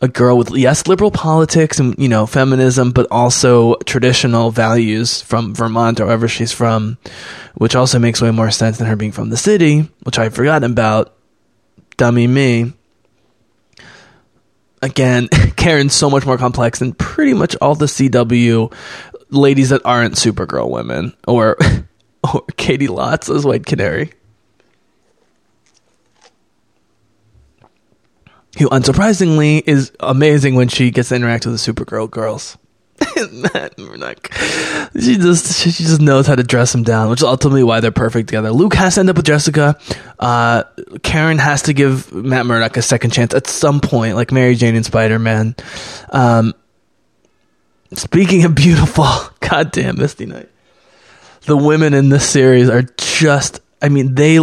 [0.01, 5.53] a girl with yes liberal politics and you know feminism but also traditional values from
[5.53, 6.97] Vermont or wherever she's from
[7.53, 10.71] which also makes way more sense than her being from the city which I'd forgotten
[10.71, 11.15] about
[11.97, 12.73] dummy me
[14.81, 18.73] again Karen's so much more complex than pretty much all the CW
[19.29, 21.57] ladies that aren't Supergirl women or
[22.23, 24.11] or Caity Lotz as White Canary
[28.57, 32.57] who unsurprisingly is amazing when she gets to interact with the Supergirl girls.
[33.31, 34.33] Matt Murdock.
[34.99, 37.91] She just she just knows how to dress him down, which is ultimately why they're
[37.91, 38.51] perfect together.
[38.51, 39.77] Luke has to end up with Jessica.
[40.19, 40.63] Uh,
[41.03, 44.75] Karen has to give Matt Murdock a second chance at some point, like Mary Jane
[44.75, 45.55] and Spider Man.
[46.09, 46.53] Um,
[47.93, 49.05] speaking of beautiful,
[49.39, 50.49] goddamn Misty Knight,
[51.41, 53.61] the women in this series are just.
[53.83, 54.37] I mean, they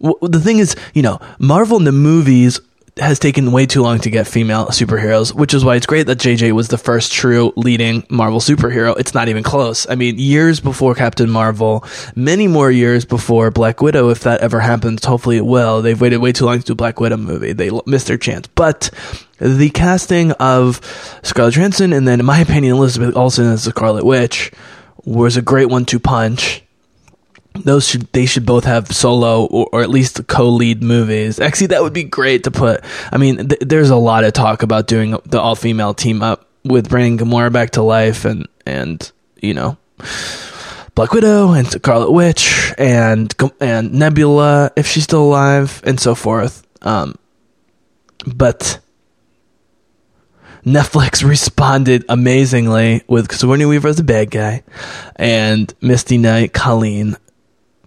[0.00, 2.60] the thing is, you know, Marvel in the movies
[2.98, 6.18] has taken way too long to get female superheroes, which is why it's great that
[6.18, 8.96] JJ was the first true leading Marvel superhero.
[8.96, 9.88] It's not even close.
[9.90, 14.60] I mean, years before Captain Marvel, many more years before Black Widow, if that ever
[14.60, 15.82] happens, hopefully it will.
[15.82, 17.52] They've waited way too long to do a Black Widow movie.
[17.52, 18.46] They missed their chance.
[18.46, 18.90] But
[19.38, 20.80] the casting of
[21.24, 24.52] Scarlett Johansson and then, in my opinion, Elizabeth Olsen as the Scarlet Witch
[25.04, 26.63] was a great one to punch
[27.54, 31.38] those should they should both have solo or, or, at least co-lead movies.
[31.38, 32.84] Actually, that would be great to put.
[33.12, 36.88] I mean, th- there's a lot of talk about doing the all-female team up with
[36.88, 39.76] bringing Gamora back to life and and you know
[40.94, 46.66] Black Widow and Scarlet Witch and and Nebula if she's still alive and so forth.
[46.82, 47.14] Um,
[48.26, 48.80] but
[50.64, 54.64] Netflix responded amazingly with Sigourney Weaver as a bad guy
[55.16, 57.16] and Misty Knight, Colleen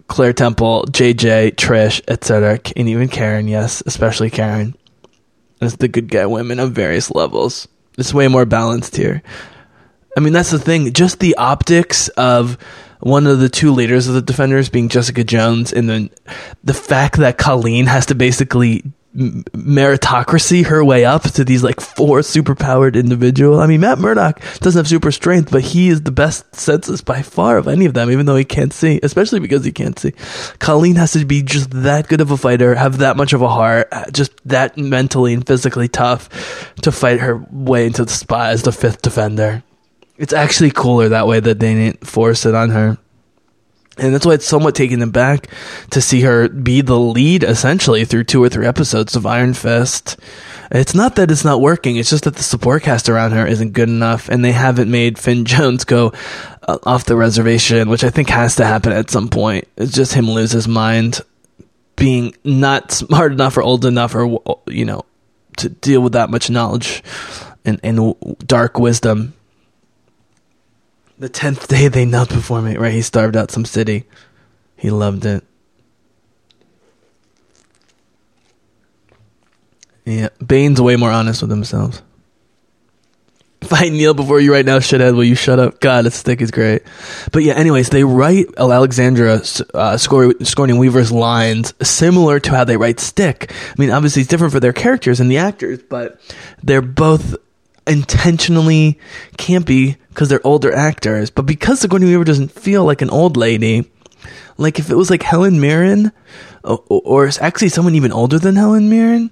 [0.07, 3.47] Claire Temple, JJ, Trish, etc., and even Karen.
[3.47, 4.75] Yes, especially Karen.
[5.61, 7.67] As the good guy women of various levels.
[7.97, 9.23] It's way more balanced here.
[10.15, 10.93] I mean, that's the thing.
[10.93, 12.57] Just the optics of
[12.99, 16.09] one of the two leaders of the Defenders being Jessica Jones, and then
[16.63, 18.83] the fact that Colleen has to basically
[19.17, 23.59] meritocracy her way up to these like four superpowered individual.
[23.59, 27.23] I mean, Matt Murdock doesn't have super strength, but he is the best senses by
[27.23, 30.13] far of any of them, even though he can't see, especially because he can't see.
[30.59, 33.49] Colleen has to be just that good of a fighter, have that much of a
[33.49, 38.51] heart, uh, just that mentally and physically tough to fight her way into the spot
[38.51, 39.63] as the fifth defender.
[40.17, 42.97] It's actually cooler that way that they didn't force it on her.
[43.99, 45.49] And that's why it's somewhat taken aback
[45.91, 50.17] to see her be the lead essentially through two or three episodes of Iron Fist.
[50.69, 53.71] It's not that it's not working, it's just that the support cast around her isn't
[53.71, 56.13] good enough and they haven't made Finn Jones go
[56.67, 59.67] uh, off the reservation, which I think has to happen at some point.
[59.77, 61.21] It's just him lose his mind
[61.95, 65.05] being not smart enough or old enough or, you know,
[65.57, 67.03] to deal with that much knowledge
[67.65, 69.33] and, and dark wisdom
[71.19, 72.77] the tenth day they knelt before me.
[72.77, 74.05] Right, he starved out some city.
[74.75, 75.43] He loved it.
[80.05, 82.01] Yeah, Bane's way more honest with himself.
[83.61, 85.81] If I kneel before you right now, shithead, will you shut up?
[85.81, 86.83] God, this stick is great.
[87.33, 89.41] But yeah, anyways, they write Alexandra
[89.73, 93.51] uh, Sigourney Weaver's lines similar to how they write Stick.
[93.51, 96.21] I mean, obviously it's different for their characters and the actors, but
[96.63, 97.35] they're both
[97.87, 98.99] intentionally
[99.37, 103.89] campy because they're older actors, but because Sigourney Weaver doesn't feel like an old lady,
[104.57, 106.11] like if it was like Helen Mirren,
[106.63, 109.31] or, or actually someone even older than Helen Mirren,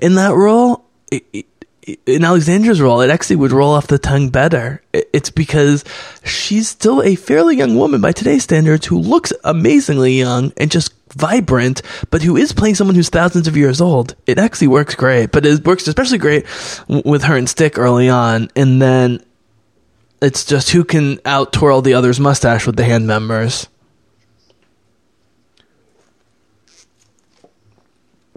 [0.00, 1.46] in that role, it,
[2.06, 4.82] in Alexandra's role, it actually would roll off the tongue better.
[4.92, 5.84] It's because
[6.24, 10.92] she's still a fairly young woman by today's standards who looks amazingly young and just
[11.14, 14.14] vibrant, but who is playing someone who's thousands of years old.
[14.26, 16.46] It actually works great, but it works especially great
[16.88, 18.50] with her and Stick early on.
[18.54, 19.24] And then
[20.22, 23.68] it's just who can out twirl the other's mustache with the hand members.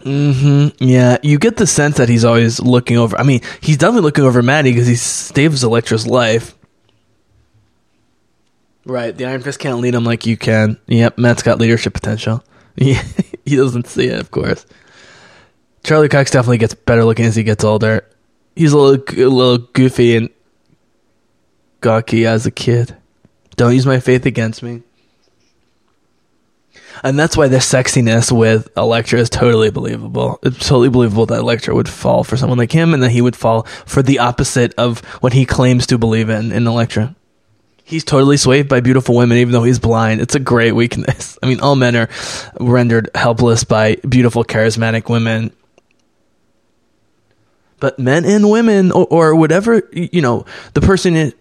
[0.04, 0.84] Mm-hmm.
[0.84, 3.18] Yeah, you get the sense that he's always looking over.
[3.18, 6.56] I mean, he's definitely looking over Maddie because he saves Elektra's life.
[8.86, 10.78] Right, the Iron Fist can't lead him like you can.
[10.88, 12.44] Yep, Matt's got leadership potential.
[12.76, 12.96] he
[13.46, 14.66] doesn't see it, of course.
[15.84, 18.06] Charlie Cox definitely gets better looking as he gets older.
[18.56, 20.30] He's a little, a little goofy and
[21.82, 22.96] gawky as a kid.
[23.56, 24.82] Don't use my faith against me.
[27.04, 30.40] And that's why the sexiness with Elektra is totally believable.
[30.42, 33.36] It's totally believable that Elektra would fall for someone like him and that he would
[33.36, 37.14] fall for the opposite of what he claims to believe in in Elektra.
[37.84, 40.22] He's totally swayed by beautiful women, even though he's blind.
[40.22, 41.38] It's a great weakness.
[41.44, 42.10] I mean, all men are
[42.60, 45.52] rendered helpless by beautiful, charismatic women.
[47.82, 51.34] But men and women, or, or whatever, you know, the person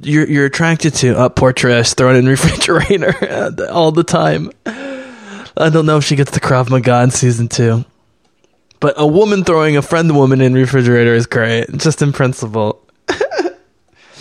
[0.00, 4.50] you're you're attracted to, uh, poor Trish, thrown in refrigerator all the time.
[5.58, 7.84] I don't know if she gets the Krav Maga in season two.
[8.80, 12.80] But a woman throwing a friend woman in refrigerator is great, just in principle.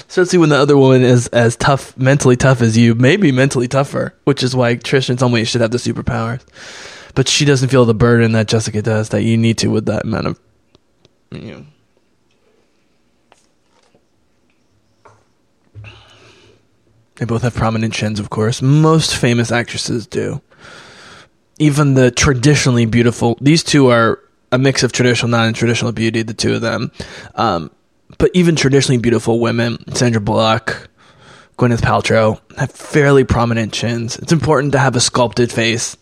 [0.10, 4.16] Especially when the other woman is as tough, mentally tough as you, maybe mentally tougher,
[4.24, 6.42] which is why Trish some ways should have the superpowers.
[7.14, 10.06] But she doesn't feel the burden that Jessica does that you need to with that
[10.06, 10.40] amount of.
[11.32, 11.66] You know.
[17.16, 18.62] They both have prominent chins, of course.
[18.62, 20.42] Most famous actresses do.
[21.60, 24.20] Even the traditionally beautiful, these two are
[24.52, 26.92] a mix of traditional, non traditional beauty, the two of them.
[27.36, 27.72] Um,
[28.18, 30.90] but even traditionally beautiful women, Sandra Bullock,
[31.58, 34.18] Gwyneth Paltrow, have fairly prominent chins.
[34.18, 35.98] It's important to have a sculpted face.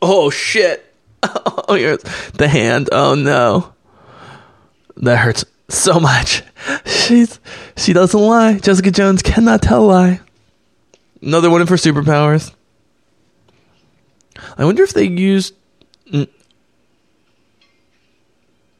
[0.00, 0.88] Oh shit!
[1.68, 2.88] Oh, here's the hand.
[2.92, 3.72] Oh no,
[4.96, 6.42] that hurts so much.
[6.84, 7.38] She's
[7.76, 8.58] she doesn't lie.
[8.58, 10.20] Jessica Jones cannot tell a lie.
[11.22, 12.52] Another one of her superpowers.
[14.56, 15.54] I wonder if they used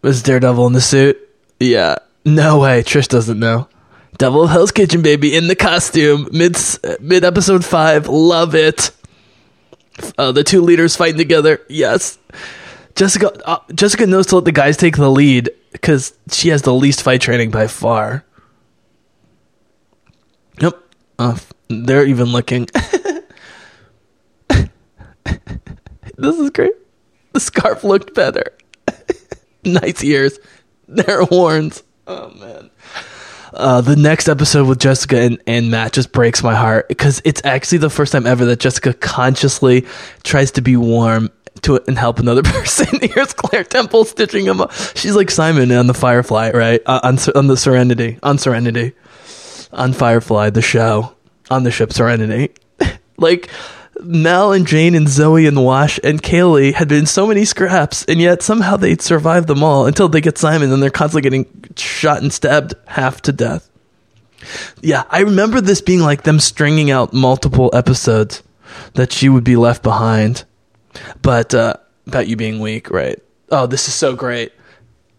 [0.02, 1.18] was Daredevil in the suit?
[1.60, 1.96] Yeah.
[2.24, 2.82] No way.
[2.82, 3.68] Trish doesn't know.
[4.18, 6.28] Devil of Hell's Kitchen, baby, in the costume.
[6.32, 6.56] Mid
[7.00, 8.08] mid episode five.
[8.08, 8.90] Love it.
[10.18, 11.60] Uh, the two leaders fighting together.
[11.68, 12.18] Yes.
[12.94, 16.74] Jessica uh, Jessica knows to let the guys take the lead because she has the
[16.74, 18.24] least fight training by far.
[20.60, 20.78] Yep.
[21.18, 22.68] Uh, they're even looking.
[26.16, 26.72] this is great.
[27.32, 28.56] The scarf looked better.
[29.64, 30.38] nice ears.
[30.88, 31.82] Their horns.
[32.06, 32.70] Oh man.
[33.54, 37.42] Uh, the next episode with Jessica and, and Matt just breaks my heart because it's
[37.44, 39.86] actually the first time ever that Jessica consciously
[40.22, 41.30] tries to be warm
[41.62, 42.86] to and help another person.
[43.02, 44.72] Here's Claire Temple stitching him up.
[44.94, 46.80] She's like Simon on the Firefly, right?
[46.86, 48.92] Uh, on on the Serenity, on Serenity,
[49.72, 51.14] on Firefly, the show,
[51.50, 52.54] on the ship Serenity.
[53.18, 53.50] like
[54.04, 58.20] Mal and Jayne and Zoe and Wash and Kaylee had been so many scraps, and
[58.20, 62.22] yet somehow they survived them all until they get Simon, and they're constantly getting shot
[62.22, 63.70] and stabbed half to death.
[64.80, 68.42] Yeah, I remember this being like them stringing out multiple episodes
[68.94, 70.44] that she would be left behind.
[71.22, 71.74] But uh,
[72.06, 73.18] about you being weak, right?
[73.50, 74.52] Oh, this is so great.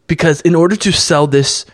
[0.08, 1.66] Because in order to sell this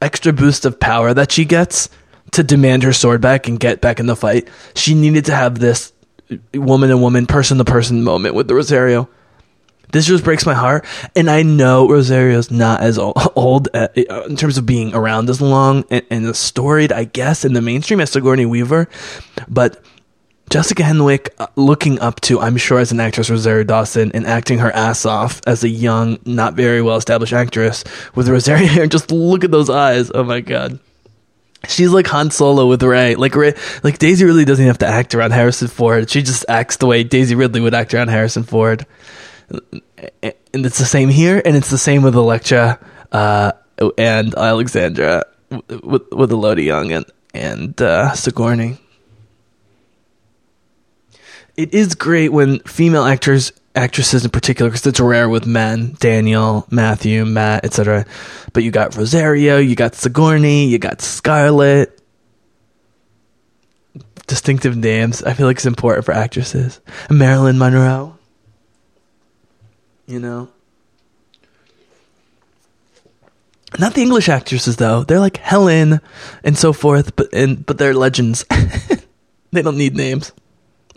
[0.00, 1.88] extra boost of power that she gets,
[2.32, 5.58] to demand her sword back and get back in the fight, she needed to have
[5.58, 5.92] this
[6.54, 9.08] woman to woman, person to person moment with Rosario.
[9.92, 12.98] This just breaks my heart, and I know Rosario's not as
[13.36, 17.52] old uh, in terms of being around as long and, and storied, I guess, in
[17.52, 18.88] the mainstream as Sigourney Weaver,
[19.48, 19.84] but
[20.48, 24.58] Jessica Henwick uh, looking up to, I'm sure, as an actress, Rosario Dawson, and acting
[24.58, 28.86] her ass off as a young, not very well established actress with Rosario hair.
[28.86, 30.10] Just look at those eyes.
[30.14, 30.78] Oh my god.
[31.68, 33.14] She's like Han Solo with Rey.
[33.14, 36.10] Like Rey, like Daisy Ridley doesn't have to act around Harrison Ford.
[36.10, 38.86] She just acts the way Daisy Ridley would act around Harrison Ford.
[39.48, 42.78] And it's the same here, and it's the same with Elektra
[43.12, 43.52] uh,
[43.98, 48.78] and Alexandra with with Elodie Yung and and uh, Sigourney.
[51.56, 56.66] It is great when female actors actresses in particular because it's rare with men daniel
[56.70, 58.04] matthew matt etc
[58.52, 61.98] but you got rosario you got sigourney you got scarlett.
[64.26, 66.80] Distinctive names i feel like it's important for actresses.
[67.10, 68.16] Marilyn monroe.
[70.06, 70.48] You know?
[73.78, 75.02] Not the english actresses though.
[75.04, 76.00] They're like helen
[76.44, 78.44] and so forth but and but they're legends.
[79.52, 80.32] They don't need names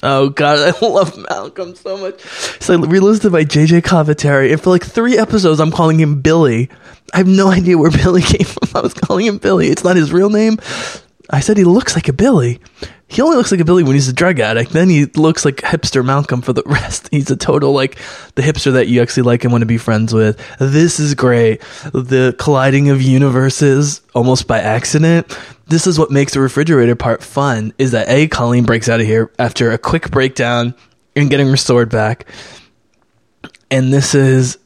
[0.04, 2.22] Oh god, I love Malcolm so much.
[2.60, 6.70] So I relisted by JJ Cavateri, and for like three episodes, I'm calling him Billy.
[7.14, 8.70] I have no idea where Billy came from.
[8.76, 9.68] I was calling him Billy.
[9.68, 10.58] It's not his real name.
[11.30, 12.60] I said he looks like a Billy.
[13.08, 14.72] He only looks like a Billy when he's a drug addict.
[14.72, 17.08] Then he looks like hipster Malcolm for the rest.
[17.12, 17.98] He's a total like
[18.36, 20.40] the hipster that you actually like and want to be friends with.
[20.60, 21.62] This is great.
[21.94, 25.38] The colliding of universes almost by accident.
[25.68, 29.06] This is what makes the refrigerator part fun is that A, Colleen breaks out of
[29.06, 30.76] here after a quick breakdown
[31.16, 32.28] and getting restored back.
[33.72, 34.58] And this is,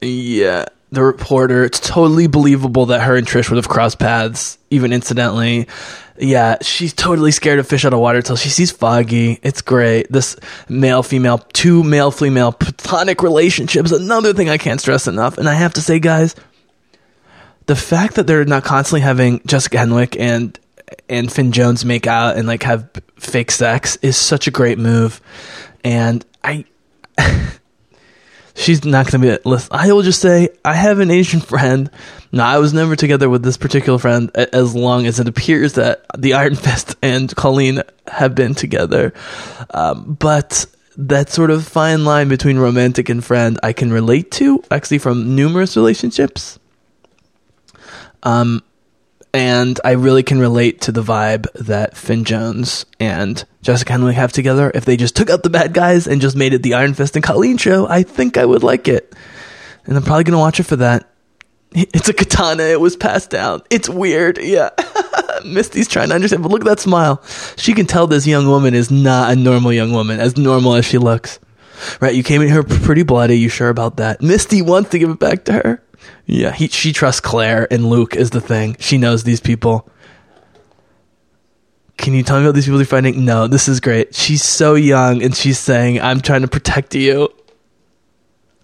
[0.00, 1.64] yeah, the reporter.
[1.64, 5.66] It's totally believable that her and Trish would have crossed paths, even incidentally
[6.18, 9.38] Yeah, she's totally scared of fish out of water till she sees Foggy.
[9.42, 10.10] It's great.
[10.10, 10.36] This
[10.68, 15.38] male female, two male female platonic relationships, another thing I can't stress enough.
[15.38, 16.34] And I have to say, guys,
[17.66, 20.58] the fact that they're not constantly having Jessica Henwick and
[21.08, 25.20] and Finn Jones make out and like have fake sex is such a great move.
[25.84, 26.64] And I
[28.56, 29.48] she's not going to be.
[29.48, 31.90] Listen, I will just say I have an Asian friend.
[32.32, 36.04] Now, I was never together with this particular friend as long as it appears that
[36.18, 39.12] the Iron Fist and Colleen have been together.
[39.70, 44.62] Um, but that sort of fine line between romantic and friend, I can relate to
[44.70, 46.58] actually from numerous relationships.
[48.22, 48.62] Um,
[49.36, 54.32] and I really can relate to the vibe that Finn Jones and Jessica Henwick have
[54.32, 54.72] together.
[54.74, 57.16] If they just took out the bad guys and just made it the Iron Fist
[57.16, 59.14] and Colleen show, I think I would like it.
[59.84, 61.10] And I'm probably going to watch it for that.
[61.74, 62.62] It's a katana.
[62.62, 63.60] It was passed down.
[63.68, 64.38] It's weird.
[64.38, 64.70] Yeah.
[65.44, 67.22] Misty's trying to understand, but look at that smile.
[67.58, 70.86] She can tell this young woman is not a normal young woman, as normal as
[70.86, 71.38] she looks.
[72.00, 72.14] Right?
[72.14, 73.38] You came in here pretty bloody.
[73.38, 74.22] You sure about that?
[74.22, 75.82] Misty wants to give it back to her.
[76.26, 78.76] Yeah, he, she trusts Claire and Luke is the thing.
[78.80, 79.88] She knows these people.
[81.96, 83.24] Can you tell me about these people you're fighting?
[83.24, 84.14] No, this is great.
[84.14, 87.28] She's so young and she's saying, I'm trying to protect you.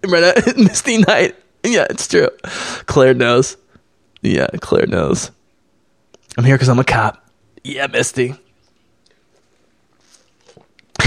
[0.07, 1.37] Right, Misty Knight.
[1.65, 2.29] Yeah, it's true.
[2.87, 3.57] Claire knows.
[4.21, 5.31] Yeah, Claire knows.
[6.37, 7.25] I'm here because I'm a cop.
[7.63, 8.35] Yeah, Misty.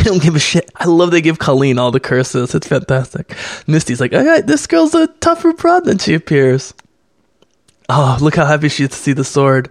[0.06, 0.70] I don't give a shit.
[0.76, 2.54] I love they give Colleen all the curses.
[2.54, 3.36] It's fantastic.
[3.66, 6.76] Misty's like, okay, this girl's a tougher prod than she appears.
[7.90, 9.68] Oh, look how happy she is to see the sword.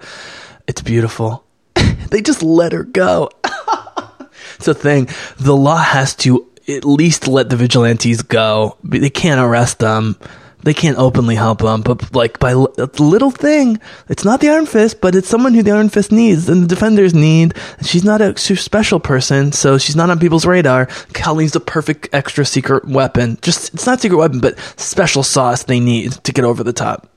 [0.66, 1.44] It's beautiful.
[2.10, 3.30] they just let her go.
[4.56, 5.08] it's a thing.
[5.36, 8.76] The law has to at least let the vigilantes go.
[8.82, 10.18] They can't arrest them
[10.64, 14.64] they can't openly help them, but like by a little thing, it's not the Iron
[14.64, 17.54] Fist, but it's someone who the Iron Fist needs and the defenders need.
[17.82, 20.86] She's not a special person, so she's not on people's radar.
[21.12, 23.38] Colleen's the perfect extra secret weapon.
[23.42, 27.08] Just, it's not secret weapon, but special sauce they need to get over the top.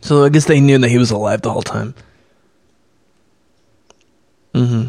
[0.00, 1.94] So I guess they knew that he was alive the whole time.
[4.54, 4.88] Mm-hmm.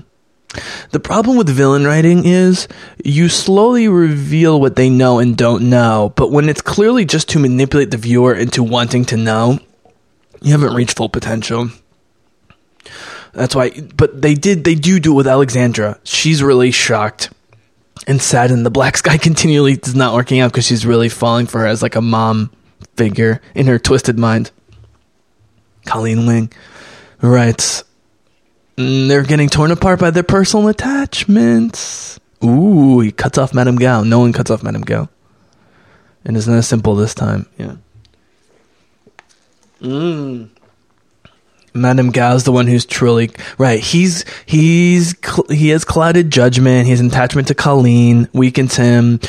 [0.91, 2.67] The problem with villain writing is
[3.03, 7.39] you slowly reveal what they know and don't know, but when it's clearly just to
[7.39, 9.59] manipulate the viewer into wanting to know,
[10.41, 11.69] you haven't reached full potential.
[13.33, 15.99] That's why, but they did, they do do it with Alexandra.
[16.03, 17.31] She's really shocked
[18.07, 18.65] and saddened.
[18.65, 21.81] The black sky continually is not working out because she's really falling for her as
[21.81, 22.51] like a mom
[22.95, 24.51] figure in her twisted mind.
[25.85, 26.51] Colleen Wing
[27.21, 27.83] writes,
[28.77, 32.19] they're getting torn apart by their personal attachments.
[32.43, 34.03] Ooh, he cuts off Madame Gao.
[34.03, 35.09] No one cuts off Madame Gao.
[36.23, 37.47] And it's not as simple this time.
[37.57, 37.75] Yeah.
[39.81, 40.49] Mm.
[41.73, 43.79] Madame Gao's the one who's truly right.
[43.79, 45.15] He's he's
[45.49, 46.87] he has clouded judgment.
[46.87, 49.19] His attachment to Colleen, weakens him.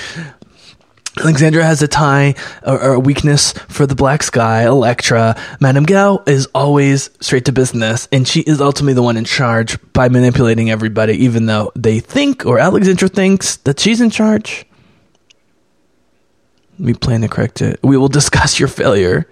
[1.21, 5.37] Alexandra has a tie or, or, a weakness for the black sky, Elektra.
[5.61, 9.79] Madame Gao is always straight to business, and she is ultimately the one in charge
[9.93, 14.65] by manipulating everybody, even though they think, or Alexandra thinks, that she's in charge.
[16.79, 17.81] We plan to correct it.
[17.83, 19.29] We will discuss your failure.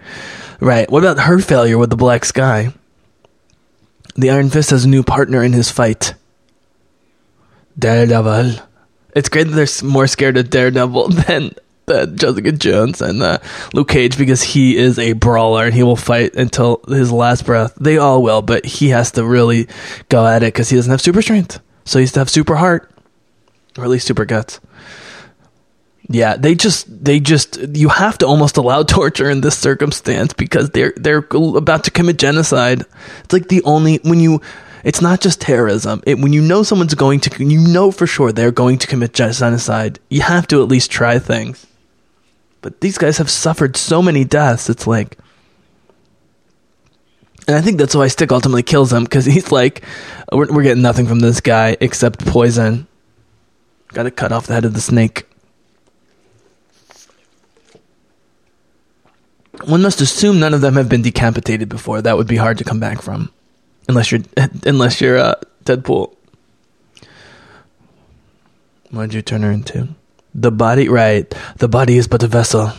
[0.59, 0.89] Right.
[0.89, 2.73] What about her failure with the black sky?
[4.15, 6.15] The Iron Fist has a new partner in his fight.
[7.77, 8.55] Daredevil.
[9.15, 11.51] It's great that they're more scared of Daredevil than
[11.87, 13.39] that Jessica Jones and uh,
[13.73, 17.73] Luke Cage because he is a brawler and he will fight until his last breath.
[17.79, 19.67] They all will, but he has to really
[20.09, 21.61] go at it because he doesn't have super strength.
[21.85, 22.91] So he has to have super heart,
[23.77, 24.59] or at least super guts.
[26.09, 30.69] Yeah, they just they just you have to almost allow torture in this circumstance because
[30.71, 32.81] they're they're about to commit genocide.
[33.23, 34.41] It's like the only when you
[34.83, 36.03] it's not just terrorism.
[36.05, 39.13] It, when you know someone's going to, you know for sure they're going to commit
[39.13, 39.99] genocide.
[40.09, 41.66] You have to at least try things.
[42.61, 44.69] But these guys have suffered so many deaths.
[44.69, 45.17] It's like,
[47.47, 49.83] and I think that's why Stick ultimately kills him because he's like,
[50.31, 52.87] we're, we're getting nothing from this guy except poison.
[53.89, 55.25] Got to cut off the head of the snake.
[59.65, 62.01] One must assume none of them have been decapitated before.
[62.01, 63.31] That would be hard to come back from,
[63.87, 64.21] unless you're
[64.65, 66.15] unless you're uh, Deadpool.
[68.91, 69.89] What'd you turn her into?
[70.37, 71.27] The body, right.
[71.57, 72.71] The body is but a vessel.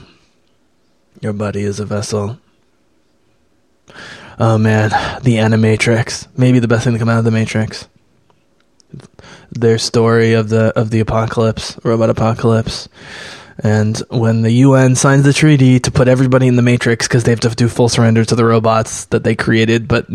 [1.21, 2.39] Your body is a vessel.
[4.39, 4.91] Oh man,
[5.23, 6.29] the Animatrix.
[6.37, 7.89] Maybe the best thing to come out of the Matrix.
[9.51, 12.89] Their story of the of the apocalypse, robot apocalypse.
[13.59, 17.33] And when the UN signs the treaty to put everybody in the Matrix because they
[17.33, 20.07] have to do full surrender to the robots that they created, but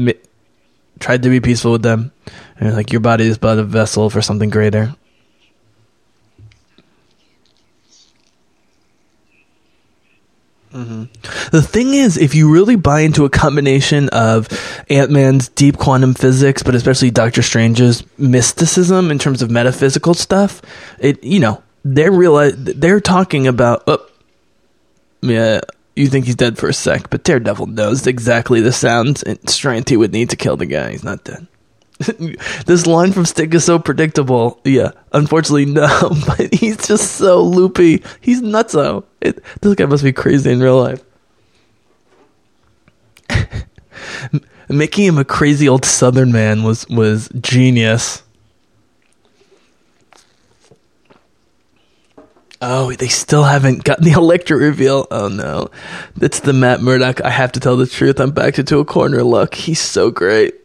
[0.99, 2.13] tried to be peaceful with them.
[2.57, 4.95] And like your body is but a vessel for something greater.
[10.73, 14.47] The thing is, if you really buy into a combination of
[14.89, 20.61] Ant Man's deep quantum physics, but especially Doctor Strange's mysticism in terms of metaphysical stuff,
[20.99, 23.83] it you know they're realize they're talking about.
[23.87, 24.05] Oh,
[25.21, 25.61] yeah,
[25.95, 29.89] you think he's dead for a sec, but Daredevil knows exactly the sounds and strength
[29.89, 30.91] he would need to kill the guy.
[30.91, 31.47] He's not dead.
[32.65, 34.59] this line from Stick is so predictable.
[34.63, 35.87] Yeah, unfortunately, no,
[36.27, 38.03] but he's just so loopy.
[38.19, 39.05] He's nutso.
[39.21, 41.03] It, this guy must be crazy in real life.
[44.69, 48.23] Making him a crazy old Southern man was was genius.
[52.65, 55.05] Oh, they still haven't gotten the Elektra reveal.
[55.11, 55.69] Oh no,
[56.15, 57.21] that's the Matt Murdock.
[57.21, 58.19] I have to tell the truth.
[58.19, 59.21] I'm backed into a corner.
[59.23, 60.62] Look, he's so great.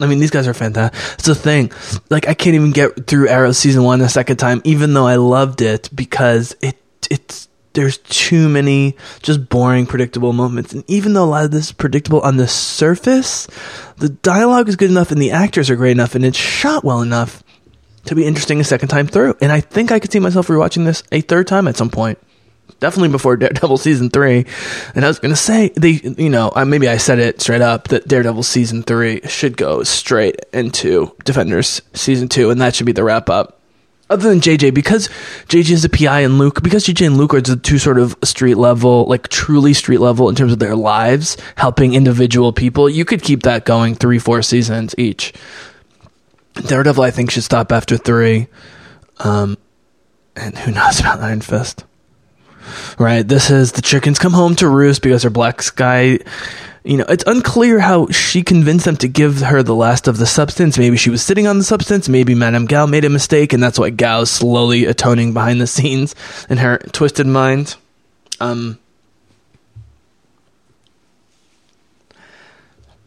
[0.00, 1.00] I mean, these guys are fantastic.
[1.14, 1.72] It's the thing.
[2.08, 5.16] Like, I can't even get through Arrow season one a second time, even though I
[5.16, 6.76] loved it because it
[7.10, 10.72] it's there's too many just boring, predictable moments.
[10.72, 13.46] And even though a lot of this is predictable on the surface,
[13.98, 17.02] the dialogue is good enough and the actors are great enough and it's shot well
[17.02, 17.42] enough
[18.06, 19.36] to be interesting a second time through.
[19.40, 22.18] And I think I could see myself rewatching this a third time at some point
[22.80, 24.46] definitely before Daredevil season three.
[24.94, 28.08] And I was to say they, you know, maybe I said it straight up that
[28.08, 33.04] Daredevil season three should go straight into Defenders season two, and that should be the
[33.04, 33.58] wrap up.
[34.10, 35.08] Other than JJ, because
[35.48, 38.16] JJ is a PI and Luke, because JJ and Luke are the two sort of
[38.24, 43.04] street level, like truly street level in terms of their lives, helping individual people, you
[43.04, 45.34] could keep that going three, four seasons each.
[46.54, 48.48] Daredevil, I think, should stop after three.
[49.18, 49.58] Um,
[50.34, 51.84] and who knows about Iron Fist?
[52.98, 53.26] Right?
[53.26, 56.18] This is the chickens come home to roost because her black sky.
[56.84, 60.24] You know, it's unclear how she convinced them to give her the last of the
[60.24, 60.78] substance.
[60.78, 62.08] Maybe she was sitting on the substance.
[62.08, 66.14] Maybe Madame Gao made a mistake, and that's why Gao's slowly atoning behind the scenes
[66.48, 67.76] in her twisted mind.
[68.40, 68.78] Um,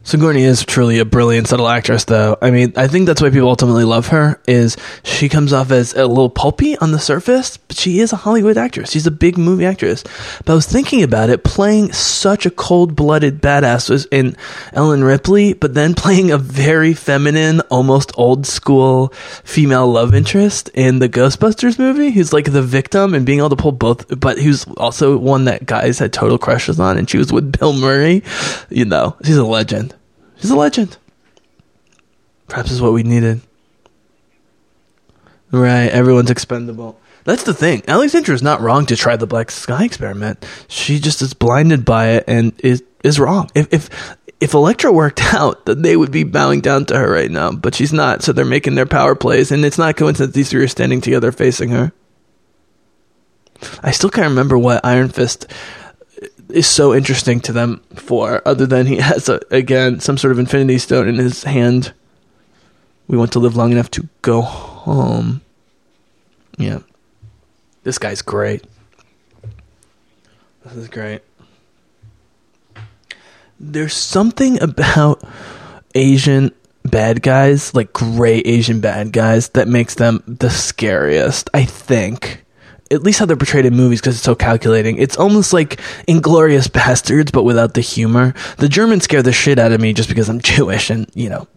[0.04, 2.36] Sigourney is truly a brilliant subtle actress, though.
[2.42, 4.40] I mean, I think that's why people ultimately love her.
[4.48, 8.16] Is she comes off as a little pulpy on the surface, but she is a
[8.16, 8.90] Hollywood actress.
[8.90, 10.02] She's a big movie actress.
[10.44, 14.36] But I was thinking about it, playing such a cold-blooded badass was in
[14.72, 19.08] Ellen Ripley, but then playing a very feminine, almost old school
[19.44, 23.56] female love interest in the Ghostbusters movie, who's like the victim and being able to
[23.56, 27.32] pull both, but who's also one that guys had total crushes on, and she was
[27.32, 28.24] with Bill Murray.
[28.68, 29.91] You know, she's a legend.
[30.42, 30.98] He's a legend.
[32.48, 33.40] Perhaps is what we needed.
[35.52, 36.98] Right, everyone's expendable.
[37.24, 37.82] That's the thing.
[37.86, 40.44] Alexandra is not wrong to try the Black Sky experiment.
[40.66, 43.48] She just is blinded by it and is is wrong.
[43.54, 47.30] If if if Elektra worked out, then they would be bowing down to her right
[47.30, 47.52] now.
[47.52, 50.64] But she's not, so they're making their power plays, and it's not coincidence these three
[50.64, 51.92] are standing together facing her.
[53.80, 55.46] I still can't remember what Iron Fist
[56.52, 60.38] is so interesting to them for, other than he has a, again some sort of
[60.38, 61.92] Infinity Stone in his hand.
[63.08, 65.42] We want to live long enough to go home.
[66.56, 66.80] Yeah,
[67.82, 68.64] this guy's great.
[70.64, 71.22] This is great.
[73.58, 75.22] There's something about
[75.94, 76.52] Asian
[76.84, 81.50] bad guys, like gray Asian bad guys, that makes them the scariest.
[81.54, 82.41] I think
[82.92, 84.98] at least how they're portrayed in movies because it's so calculating.
[84.98, 88.34] It's almost like Inglourious Basterds, but without the humor.
[88.58, 91.48] The Germans scare the shit out of me just because I'm Jewish and you know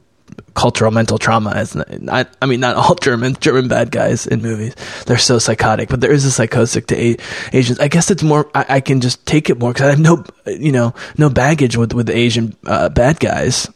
[0.56, 4.74] cultural mental trauma is not, I mean not all German German bad guys in movies.
[5.06, 7.18] They're so psychotic but there is a psychotic to a-
[7.54, 7.80] Asians.
[7.80, 10.24] I guess it's more I, I can just take it more because I have no
[10.48, 13.70] you know no baggage with with Asian uh, bad guys.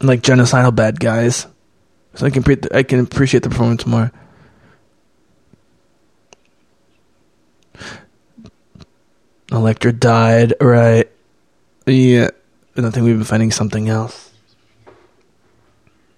[0.00, 1.46] Like genocidal bad guys.
[2.14, 4.10] So I can pre- I can appreciate the performance more
[9.50, 11.10] Elektra died, right?
[11.86, 12.30] Yeah.
[12.76, 14.30] And I think we've been finding something else.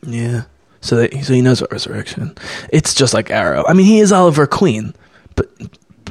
[0.02, 0.44] Yeah.
[0.80, 2.36] So that so he knows about resurrection.
[2.72, 3.64] It's just like Arrow.
[3.66, 4.94] I mean, he is Oliver Queen,
[5.36, 5.50] but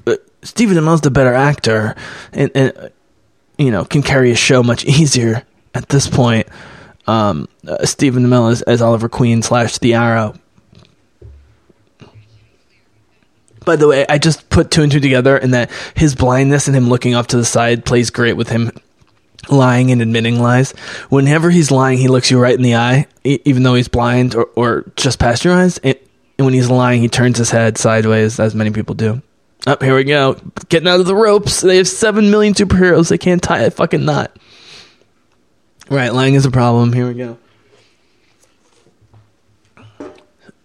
[0.06, 1.96] but Stephen Amell's the better actor,
[2.32, 2.92] and, and
[3.58, 5.44] you know can carry a show much easier
[5.74, 6.48] at this point.
[7.08, 10.36] Um, uh, Stephen Amell as, as Oliver Queen slash the Arrow
[13.70, 16.76] by the way, I just put two and two together, and that his blindness and
[16.76, 18.72] him looking off to the side plays great with him
[19.48, 20.72] lying and admitting lies.
[21.10, 24.46] Whenever he's lying, he looks you right in the eye, even though he's blind or,
[24.56, 25.78] or just past your eyes.
[25.84, 26.00] And
[26.38, 29.22] when he's lying, he turns his head sideways, as many people do.
[29.68, 30.36] Up oh, here we go,
[30.70, 31.62] getting out of the ropes.
[31.62, 33.10] They have seven million superheroes.
[33.10, 34.36] They can't tie a fucking knot.
[35.92, 36.92] Right, lying is a problem.
[36.92, 37.38] Here we go.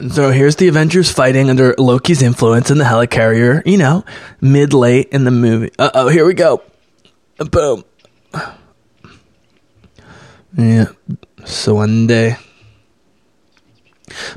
[0.00, 4.04] So here's the Avengers fighting under Loki's influence in the helicarrier, you know,
[4.40, 5.70] mid late in the movie.
[5.78, 6.62] Uh oh, here we go.
[7.38, 7.84] Boom.
[10.56, 10.86] Yeah.
[11.44, 12.36] So one day.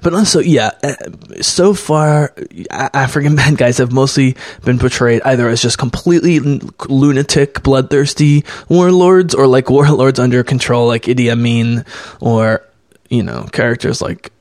[0.01, 0.95] But also, yeah, uh,
[1.41, 2.33] so far,
[2.71, 9.45] African bad guys have mostly been portrayed either as just completely lunatic, bloodthirsty warlords, or
[9.45, 11.85] like warlords under control, like Idi Amin,
[12.21, 12.63] or,
[13.09, 14.31] you know, characters like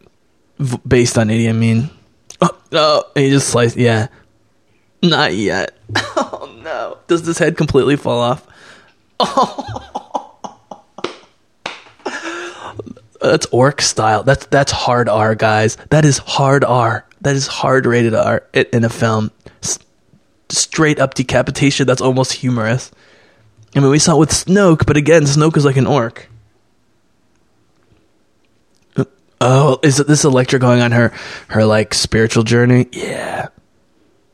[0.87, 1.91] based on Idi Amin.
[2.41, 4.09] Oh, no, he just sliced, yeah.
[5.03, 5.77] Not yet.
[6.19, 6.99] Oh, no.
[7.07, 8.47] Does this head completely fall off?
[9.21, 9.83] Oh.
[13.21, 14.23] That's orc style.
[14.23, 15.77] That's that's hard R, guys.
[15.91, 17.07] That is hard R.
[17.23, 19.31] That is hard rated R in a film.
[19.63, 19.79] S-
[20.49, 21.87] straight up decapitation.
[21.87, 22.91] That's almost humorous.
[23.75, 26.29] I mean, we saw it with Snoke, but again, Snoke is like an orc.
[29.41, 31.13] Oh, is this Elektra going on her
[31.49, 32.89] her like spiritual journey?
[32.93, 33.49] Yeah.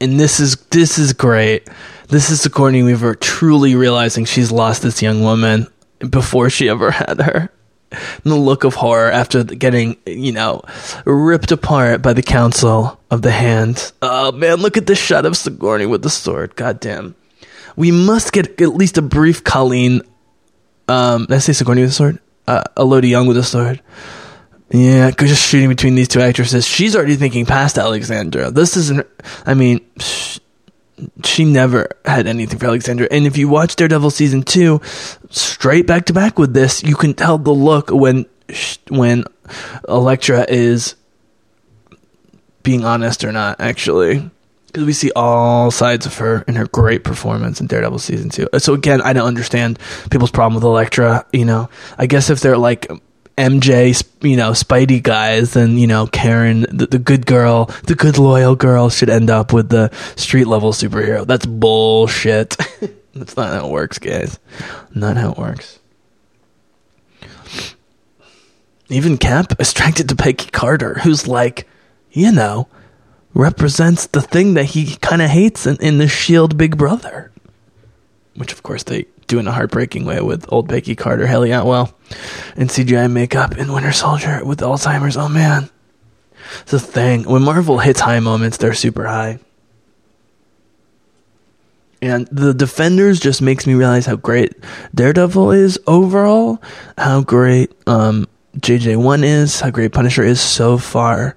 [0.00, 1.68] And this is this is great.
[2.08, 5.66] This is the Sigourney Weaver truly realizing she's lost this young woman
[5.98, 7.50] before she ever had her
[8.24, 10.62] the look of horror after getting, you know,
[11.04, 13.92] ripped apart by the Council of the Hand.
[14.02, 16.56] Oh man, look at this shot of Sigourney with the sword.
[16.56, 17.14] God damn.
[17.76, 20.02] We must get at least a brief Colleen.
[20.88, 22.18] Um, did I say Sigourney with the sword?
[22.46, 23.80] Uh, Elodie Yung with the sword.
[24.72, 26.66] Yeah, just shooting between these two actresses.
[26.66, 28.50] She's already thinking past Alexandra.
[28.50, 29.06] This isn't.
[29.44, 29.86] I mean,
[31.24, 33.06] she never had anything for Alexandra.
[33.10, 34.80] And if you watch Daredevil season two,
[35.28, 38.24] straight back to back with this, you can tell the look when
[38.88, 39.24] when
[39.86, 40.94] Elektra is
[42.62, 43.60] being honest or not.
[43.60, 44.30] Actually,
[44.68, 48.48] because we see all sides of her in her great performance in Daredevil season two.
[48.56, 49.78] So again, I don't understand
[50.10, 51.26] people's problem with Elektra.
[51.30, 51.68] You know,
[51.98, 52.90] I guess if they're like
[53.36, 58.18] MJ, you know, Spidey guys, then you know Karen, the, the good girl, the good
[58.18, 61.26] loyal girl, should end up with the street level superhero.
[61.26, 62.56] That's bullshit.
[63.14, 64.38] That's not how it works, guys.
[64.94, 65.78] Not how it works.
[68.88, 71.66] Even Cap attracted to Peggy Carter, who's like,
[72.10, 72.68] you know,
[73.32, 77.32] represents the thing that he kind of hates in, in the Shield Big Brother.
[78.34, 81.94] Which, of course, they do in a heartbreaking way with old Peggy Carter, Hayley Atwell,
[82.56, 85.16] and CGI makeup in Winter Soldier with Alzheimer's.
[85.16, 85.70] Oh man,
[86.62, 87.24] it's a thing.
[87.24, 89.38] When Marvel hits high moments, they're super high.
[92.02, 94.54] And the Defenders just makes me realize how great
[94.92, 96.60] Daredevil is overall,
[96.98, 98.26] how great um,
[98.58, 101.36] JJ1 is, how great Punisher is so far.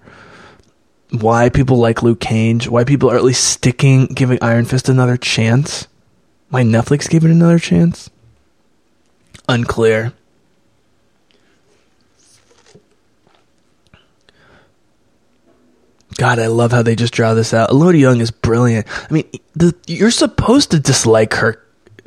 [1.12, 5.18] Why people like Luke Cage, why people are at least sticking, giving Iron Fist another
[5.18, 5.88] chance.
[6.56, 8.10] Why Netflix gave it another chance?
[9.49, 10.14] Unclear.
[16.16, 17.72] God, I love how they just draw this out.
[17.72, 18.88] Elodie Yung is brilliant.
[18.88, 21.62] I mean, the, you're supposed to dislike her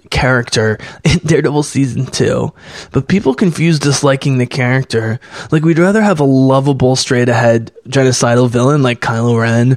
[0.09, 2.55] character in Daredevil season two,
[2.90, 5.20] but people confuse disliking the character.
[5.53, 9.76] Like, we'd rather have a lovable, straight ahead genocidal villain like Kylo Ren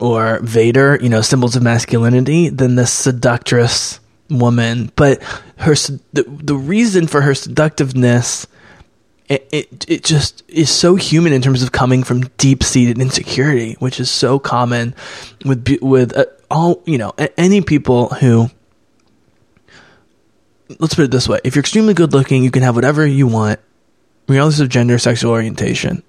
[0.00, 4.90] or Vader, you know, symbols of masculinity, than this seductress woman.
[4.96, 5.22] But
[5.58, 8.46] her the, the reason for her seductiveness
[9.28, 13.74] it, it, it just is so human in terms of coming from deep seated insecurity,
[13.80, 14.94] which is so common
[15.44, 18.48] with with uh, all you know any people who.
[20.78, 23.26] Let's put it this way: if you're extremely good looking, you can have whatever you
[23.26, 23.58] want,
[24.28, 26.02] regardless of gender, sexual orientation,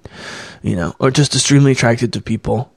[0.61, 2.71] you know, or just extremely attracted to people.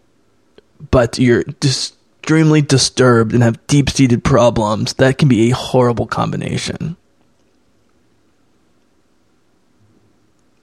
[0.90, 4.94] But you're just extremely disturbed and have deep seated problems.
[4.94, 6.96] That can be a horrible combination.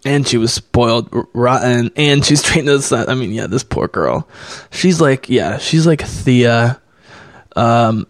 [0.06, 4.26] and she was spoiled rotten and she's trained as i mean yeah this poor girl
[4.70, 6.80] she's like yeah she's like thea
[7.58, 8.08] um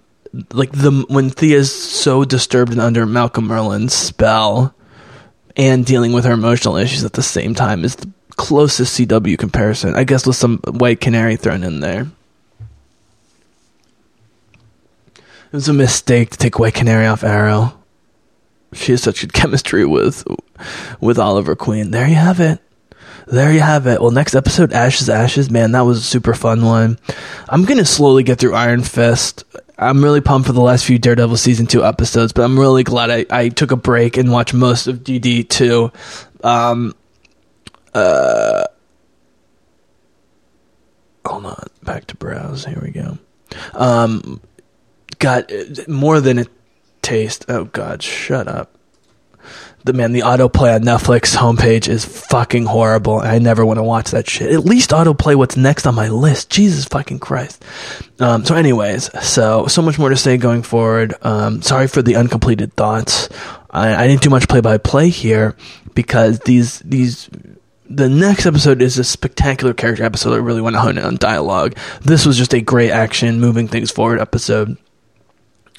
[0.54, 4.76] like the when thea's so disturbed and under malcolm Merlyn's spell
[5.56, 9.95] and dealing with her emotional issues at the same time is the closest cw comparison
[9.95, 12.06] i guess with some white canary thrown in there
[15.48, 17.78] it was a mistake to take white canary off arrow
[18.74, 20.26] she has such good chemistry with
[21.00, 21.91] with Oliver Queen.
[21.91, 22.60] There you have it.
[23.28, 24.02] There you have it.
[24.02, 25.50] Well, next episode, Ashes, Ashes.
[25.50, 26.98] Man, that was a super fun one.
[27.50, 29.43] I'm gonna slowly get through Iron Fist.
[29.78, 33.12] I'm really pumped for the last few Daredevil season two episodes, but I'm really glad
[33.12, 35.91] I, I took a break and watched most of DD two.
[36.43, 36.95] Um,
[37.93, 38.66] uh,
[41.26, 42.66] hold on, back to browse.
[42.66, 43.18] Here we go.
[43.74, 44.41] Um,
[45.20, 45.51] got
[45.88, 46.45] more than a
[47.01, 47.45] taste.
[47.49, 48.74] Oh God, shut up.
[49.84, 53.20] the man, the autoplay on Netflix homepage is fucking horrible.
[53.20, 54.51] I never want to watch that shit.
[54.51, 56.49] At least autoplay what's next on my list.
[56.49, 57.63] Jesus fucking Christ.
[58.20, 61.15] Um, so, anyways, so so much more to say going forward.
[61.22, 63.30] Um, sorry for the uncompleted thoughts.
[63.70, 65.55] I, I didn't do much play by play here
[65.93, 67.30] because these these
[67.89, 70.34] the next episode is a spectacular character episode.
[70.34, 71.78] I really want to hone in on dialogue.
[72.01, 74.78] This was just a great action, moving things forward episode.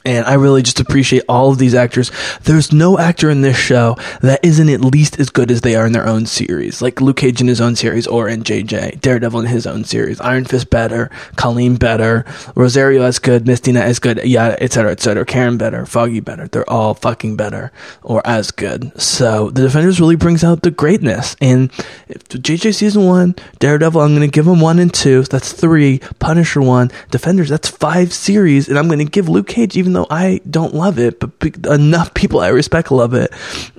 [0.05, 2.11] And I really just appreciate all of these actors.
[2.45, 5.87] There's no actor in this show that isn't at least as good as they are
[5.87, 6.81] in their own series.
[6.81, 9.01] Like Luke Cage in his own series or in JJ.
[9.01, 10.21] Daredevil in his own series.
[10.21, 11.11] Iron Fist better.
[11.37, 12.25] Colleen better.
[12.55, 13.47] Rosario as good.
[13.47, 14.25] Knight as good.
[14.25, 14.93] Yeah, etc.
[14.93, 15.27] etc.
[15.27, 15.85] Karen better.
[15.85, 16.49] Foggy better.
[16.49, 17.71] They're all fucking better
[18.03, 18.99] or as good.
[19.01, 21.37] So the Defenders really brings out the greatness.
[21.41, 21.71] And
[22.09, 25.25] JJ season one, Daredevil, I'm going to give them one and two.
[25.25, 25.99] That's three.
[26.19, 26.91] Punisher one.
[27.11, 28.69] Defenders, that's five series.
[28.69, 31.33] And I'm going to give Luke Cage even though I don't love it, but
[31.67, 33.33] enough people I respect love it,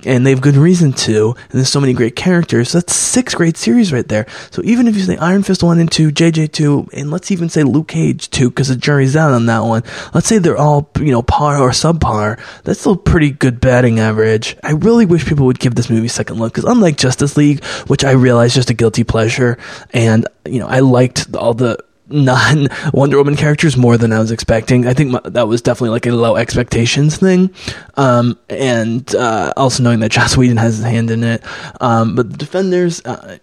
[0.04, 1.34] and they have good reason to.
[1.50, 2.72] And there's so many great characters.
[2.72, 4.26] That's six great series right there.
[4.50, 7.48] So even if you say Iron Fist one and two, JJ two, and let's even
[7.48, 9.82] say Luke Cage two, because the jury's out on that one.
[10.14, 12.40] Let's say they're all you know par or subpar.
[12.64, 14.56] That's still pretty good batting average.
[14.62, 17.64] I really wish people would give this movie a second look, because unlike Justice League,
[17.86, 19.58] which I realize just a guilty pleasure,
[19.92, 21.78] and you know I liked all the
[22.10, 24.86] non Wonder Woman characters more than I was expecting.
[24.86, 27.50] I think my, that was definitely like a low expectations thing.
[27.96, 31.42] Um, and uh, also knowing that Joss Whedon has his hand in it.
[31.80, 33.38] Um, but the Defenders, uh,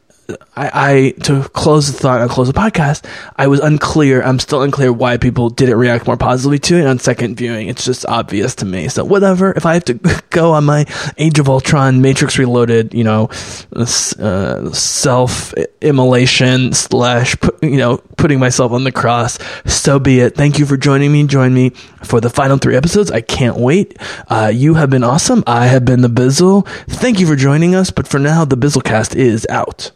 [0.55, 0.71] I,
[1.15, 3.05] I to close the thought and close the podcast,
[3.37, 4.21] I was unclear.
[4.21, 7.69] I'm still unclear why people didn't react more positively to it on second viewing.
[7.69, 8.89] It's just obvious to me.
[8.89, 9.53] So whatever.
[9.53, 9.93] If I have to
[10.29, 10.85] go on my
[11.17, 13.29] Age of Ultron, Matrix Reloaded, you know,
[13.73, 20.35] uh, self immolation slash, you know, putting myself on the cross, so be it.
[20.35, 21.25] Thank you for joining me.
[21.27, 21.69] Join me
[22.03, 23.11] for the final three episodes.
[23.11, 23.97] I can't wait.
[24.27, 25.43] Uh, you have been awesome.
[25.47, 26.67] I have been the Bizzle.
[26.87, 27.91] Thank you for joining us.
[27.91, 29.91] But for now, the Bizzlecast is out.